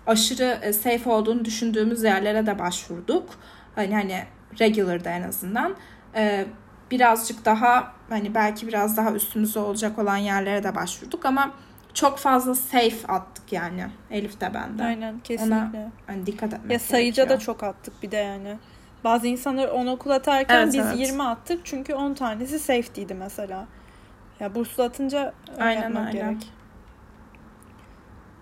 aşırı 0.06 0.58
e, 0.62 0.72
safe 0.72 1.10
olduğunu 1.10 1.44
düşündüğümüz 1.44 2.02
yerlere 2.02 2.46
de 2.46 2.58
başvurduk. 2.58 3.30
Hani 3.74 3.94
hani 3.94 4.22
regular'da 4.60 5.10
en 5.10 5.22
azından. 5.22 5.76
E, 6.14 6.46
birazcık 6.90 7.44
daha 7.44 7.92
hani 8.08 8.34
belki 8.34 8.68
biraz 8.68 8.96
daha 8.96 9.12
üstümüzde 9.12 9.58
olacak 9.58 9.98
olan 9.98 10.16
yerlere 10.16 10.64
de 10.64 10.74
başvurduk 10.74 11.26
ama 11.26 11.54
çok 11.94 12.18
fazla 12.18 12.54
safe 12.54 13.06
attık 13.08 13.52
yani 13.52 13.86
Elif 14.10 14.40
de 14.40 14.54
bende. 14.54 14.84
Aynen 14.84 15.18
kesinlikle. 15.18 15.78
Ona 15.78 15.90
hani 16.06 16.26
dikkat 16.26 16.52
etmek 16.54 16.72
Ya 16.72 16.78
sayıca 16.78 17.22
gerekiyor. 17.24 17.40
da 17.40 17.44
çok 17.44 17.62
attık 17.62 18.02
bir 18.02 18.10
de 18.10 18.16
yani. 18.16 18.58
Bazı 19.04 19.26
insanlar 19.26 19.68
10 19.68 19.86
okul 19.86 20.10
atarken 20.10 20.56
evet, 20.56 20.74
biz 20.74 20.86
evet. 20.86 20.98
20 20.98 21.22
attık 21.22 21.60
çünkü 21.64 21.94
10 21.94 22.14
tanesi 22.14 22.58
safety'ydi 22.58 23.14
mesela. 23.14 23.66
Ya 24.40 24.54
burslu 24.54 24.82
atınca 24.82 25.32
aynen 25.60 25.96
öyle. 25.96 26.10
gerek. 26.18 26.52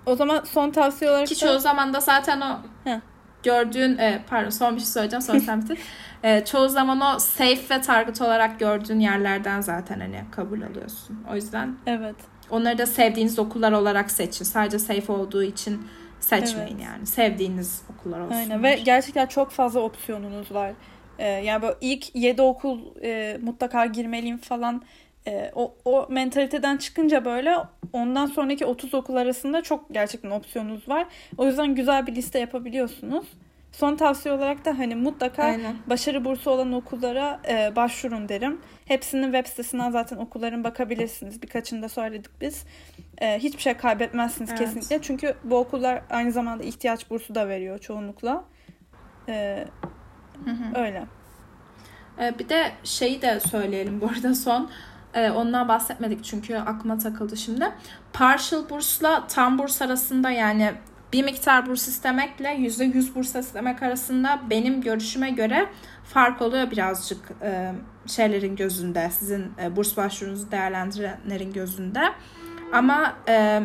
O 0.06 0.16
zaman 0.16 0.44
son 0.44 0.70
tavsiye 0.70 1.10
olarak 1.10 1.26
Ki 1.26 1.34
da... 1.34 1.38
çoğu 1.38 1.58
zaman 1.58 1.94
da 1.94 2.00
zaten 2.00 2.40
o 2.40 2.58
Heh. 2.84 3.00
gördüğün 3.42 3.98
e, 3.98 4.22
pardon 4.30 4.50
son 4.50 4.74
bir 4.74 4.80
şey 4.80 4.88
söyleyeceğim 4.88 5.22
sonra 5.22 5.40
sen 5.40 5.62
bitir. 5.62 5.78
E, 6.22 6.44
çoğu 6.44 6.68
zaman 6.68 7.00
o 7.00 7.18
safe 7.18 7.74
ve 7.74 7.80
target 7.80 8.20
olarak 8.20 8.58
gördüğün 8.60 9.00
yerlerden 9.00 9.60
zaten 9.60 10.00
hani 10.00 10.24
kabul 10.30 10.62
alıyorsun. 10.62 11.24
O 11.30 11.34
yüzden 11.34 11.76
Evet. 11.86 12.16
Onları 12.52 12.78
da 12.78 12.86
sevdiğiniz 12.86 13.38
okullar 13.38 13.72
olarak 13.72 14.10
seçin. 14.10 14.44
Sadece 14.44 14.78
safe 14.78 15.12
olduğu 15.12 15.42
için 15.42 15.86
seçmeyin 16.20 16.76
evet. 16.76 16.84
yani. 16.84 17.06
Sevdiğiniz 17.06 17.82
okullar 17.94 18.20
olsun. 18.20 18.34
Aynen 18.34 18.62
ve 18.62 18.80
gerçekten 18.84 19.26
çok 19.26 19.50
fazla 19.50 19.80
opsiyonunuz 19.80 20.52
var. 20.52 20.72
Ee, 21.18 21.26
yani 21.26 21.62
böyle 21.62 21.74
ilk 21.80 22.16
7 22.16 22.42
okul 22.42 22.80
e, 23.02 23.38
mutlaka 23.42 23.86
girmeliyim 23.86 24.38
falan 24.38 24.82
e, 25.26 25.52
o, 25.54 25.74
o 25.84 26.06
mentaliteden 26.10 26.76
çıkınca 26.76 27.24
böyle 27.24 27.56
ondan 27.92 28.26
sonraki 28.26 28.66
30 28.66 28.94
okul 28.94 29.16
arasında 29.16 29.62
çok 29.62 29.94
gerçekten 29.94 30.30
opsiyonunuz 30.30 30.88
var. 30.88 31.06
O 31.38 31.46
yüzden 31.46 31.74
güzel 31.74 32.06
bir 32.06 32.14
liste 32.14 32.38
yapabiliyorsunuz. 32.38 33.26
Son 33.72 33.96
tavsiye 33.96 34.34
olarak 34.34 34.64
da 34.64 34.78
hani 34.78 34.94
mutlaka 34.94 35.42
Aynen. 35.42 35.76
başarı 35.86 36.24
bursu 36.24 36.50
olan 36.50 36.72
okullara 36.72 37.40
e, 37.48 37.76
başvurun 37.76 38.28
derim. 38.28 38.60
Hepsinin 38.84 39.32
web 39.32 39.46
sitesinden 39.46 39.90
zaten 39.90 40.16
okulların 40.16 40.64
bakabilirsiniz. 40.64 41.42
Birkaçını 41.42 41.82
da 41.82 41.88
söyledik 41.88 42.30
biz. 42.40 42.64
E, 43.18 43.38
hiçbir 43.38 43.62
şey 43.62 43.74
kaybetmezsiniz 43.74 44.50
evet. 44.50 44.60
kesinlikle. 44.60 45.02
Çünkü 45.02 45.34
bu 45.44 45.56
okullar 45.56 46.02
aynı 46.10 46.32
zamanda 46.32 46.64
ihtiyaç 46.64 47.10
bursu 47.10 47.34
da 47.34 47.48
veriyor 47.48 47.78
çoğunlukla. 47.78 48.44
E, 49.28 49.64
hı 50.44 50.50
hı. 50.50 50.80
Öyle. 50.80 51.04
E, 52.20 52.38
bir 52.38 52.48
de 52.48 52.72
şeyi 52.84 53.22
de 53.22 53.40
söyleyelim 53.40 54.00
bu 54.00 54.06
arada 54.06 54.34
son. 54.34 54.70
E, 55.14 55.30
ondan 55.30 55.68
bahsetmedik 55.68 56.24
çünkü 56.24 56.56
aklıma 56.56 56.98
takıldı 56.98 57.36
şimdi. 57.36 57.68
Partial 58.12 58.68
bursla 58.70 59.26
tam 59.26 59.58
burs 59.58 59.82
arasında 59.82 60.30
yani 60.30 60.72
bir 61.12 61.24
miktar 61.24 61.66
burs 61.66 61.88
istemekle 61.88 62.50
yüzde 62.50 62.84
yüz 62.84 63.14
burs 63.14 63.34
istemek 63.34 63.82
arasında 63.82 64.40
benim 64.50 64.80
görüşüme 64.80 65.30
göre 65.30 65.66
fark 66.04 66.42
oluyor 66.42 66.70
birazcık 66.70 67.18
e, 67.42 67.72
şeylerin 68.06 68.56
gözünde 68.56 69.10
sizin 69.10 69.52
e, 69.62 69.76
burs 69.76 69.96
başvurunuzu 69.96 70.50
değerlendirenlerin 70.50 71.52
gözünde 71.52 72.02
ama 72.72 73.12
e, 73.28 73.62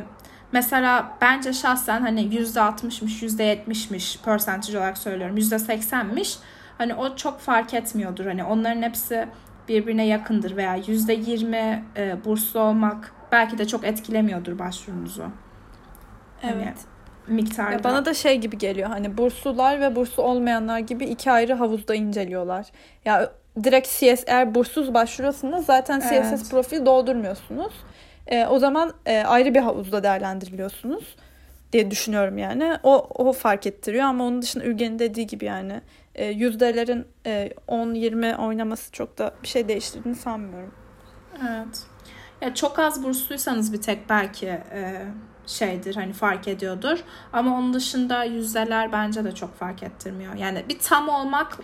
mesela 0.51 1.17
bence 1.21 1.53
şahsen 1.53 2.01
hani 2.01 2.35
yüzde 2.35 2.61
altmışmış 2.61 3.21
yüzde 3.21 3.43
yetmişmiş 3.43 4.19
percentage 4.25 4.77
olarak 4.77 4.97
söylüyorum 4.97 5.37
yüzde 5.37 5.59
seksenmiş 5.59 6.37
hani 6.77 6.95
o 6.95 7.15
çok 7.15 7.39
fark 7.39 7.73
etmiyordur 7.73 8.25
hani 8.25 8.43
onların 8.43 8.81
hepsi 8.81 9.27
birbirine 9.67 10.05
yakındır 10.05 10.55
veya 10.55 10.75
yüzde 10.75 11.13
yirmi 11.13 11.83
e, 11.97 12.25
burslu 12.25 12.59
olmak 12.59 13.11
belki 13.31 13.57
de 13.57 13.67
çok 13.67 13.83
etkilemiyordur 13.83 14.59
başvurunuzu. 14.59 15.23
Hani 16.41 16.63
Evet. 16.63 16.77
Miktarda. 17.27 17.71
Ya 17.71 17.83
bana 17.83 18.05
da 18.05 18.13
şey 18.13 18.37
gibi 18.37 18.57
geliyor 18.57 18.89
hani 18.89 19.17
burslular 19.17 19.81
ve 19.81 19.95
burslu 19.95 20.23
olmayanlar 20.23 20.79
gibi 20.79 21.05
iki 21.05 21.31
ayrı 21.31 21.53
havuzda 21.53 21.95
inceliyorlar. 21.95 22.65
Ya 23.05 23.31
direkt 23.63 23.87
CS 23.87 24.23
eğer 24.27 24.55
burssuz 24.55 24.93
başvuruyorsanız 24.93 25.65
zaten 25.65 25.99
CSS 25.99 26.11
Evet. 26.11 26.51
profil 26.51 26.85
doldurmuyorsunuz. 26.85 27.73
E, 28.27 28.45
o 28.45 28.59
zaman 28.59 28.93
e, 29.05 29.19
ayrı 29.23 29.55
bir 29.55 29.59
havuzda 29.59 30.03
değerlendiriliyorsunuz 30.03 31.15
diye 31.73 31.91
düşünüyorum 31.91 32.37
yani. 32.37 32.77
O, 32.83 33.07
o 33.15 33.33
fark 33.33 33.67
ettiriyor 33.67 34.05
ama 34.05 34.23
onun 34.23 34.41
dışında 34.41 34.63
Ülgen'in 34.63 34.99
dediği 34.99 35.27
gibi 35.27 35.45
yani 35.45 35.81
e, 36.15 36.25
yüzdelerin 36.25 37.05
e, 37.25 37.49
10-20 37.67 38.35
oynaması 38.35 38.91
çok 38.91 39.17
da 39.17 39.31
bir 39.43 39.47
şey 39.47 39.67
değiştirdiğini 39.67 40.17
sanmıyorum. 40.17 40.73
Evet. 41.41 41.83
Ya 42.41 42.53
çok 42.55 42.79
az 42.79 43.03
bursluysanız 43.03 43.73
bir 43.73 43.81
tek 43.81 44.09
belki 44.09 44.47
e, 44.47 45.05
şeydir 45.47 45.95
hani 45.95 46.13
fark 46.13 46.47
ediyordur. 46.47 46.99
Ama 47.33 47.57
onun 47.57 47.73
dışında 47.73 48.23
yüzdeler 48.23 48.91
bence 48.91 49.23
de 49.23 49.35
çok 49.35 49.55
fark 49.55 49.83
ettirmiyor. 49.83 50.33
Yani 50.33 50.65
bir 50.69 50.79
tam 50.79 51.09
olmak, 51.09 51.57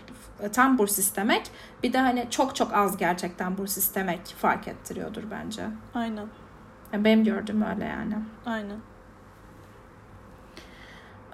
tam 0.54 0.78
burs 0.78 1.00
istemek 1.00 1.52
bir 1.84 1.94
de 1.94 2.00
hani 2.00 2.28
çok 2.30 2.56
çok 2.56 2.74
az 2.74 2.98
gerçekten 2.98 3.58
burs 3.58 3.78
istemek 3.78 4.26
fark 4.26 4.68
ettiriyordur 4.68 5.24
bence. 5.32 5.64
Aynen. 5.94 6.26
Yani 6.94 7.04
benim 7.04 7.24
gördüğüm 7.24 7.62
öyle 7.62 7.86
yani. 7.86 8.16
Aynen. 8.46 8.78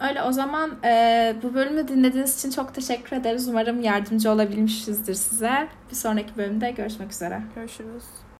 Öyle 0.01 0.23
o 0.23 0.31
zaman 0.31 0.71
e, 0.83 1.35
bu 1.43 1.53
bölümü 1.53 1.87
dinlediğiniz 1.87 2.39
için 2.39 2.51
çok 2.51 2.73
teşekkür 2.75 3.17
ederiz. 3.17 3.47
Umarım 3.47 3.81
yardımcı 3.81 4.31
olabilmişizdir 4.31 5.13
size. 5.13 5.67
Bir 5.91 5.95
sonraki 5.95 6.37
bölümde 6.37 6.71
görüşmek 6.71 7.11
üzere. 7.11 7.41
Görüşürüz. 7.55 8.03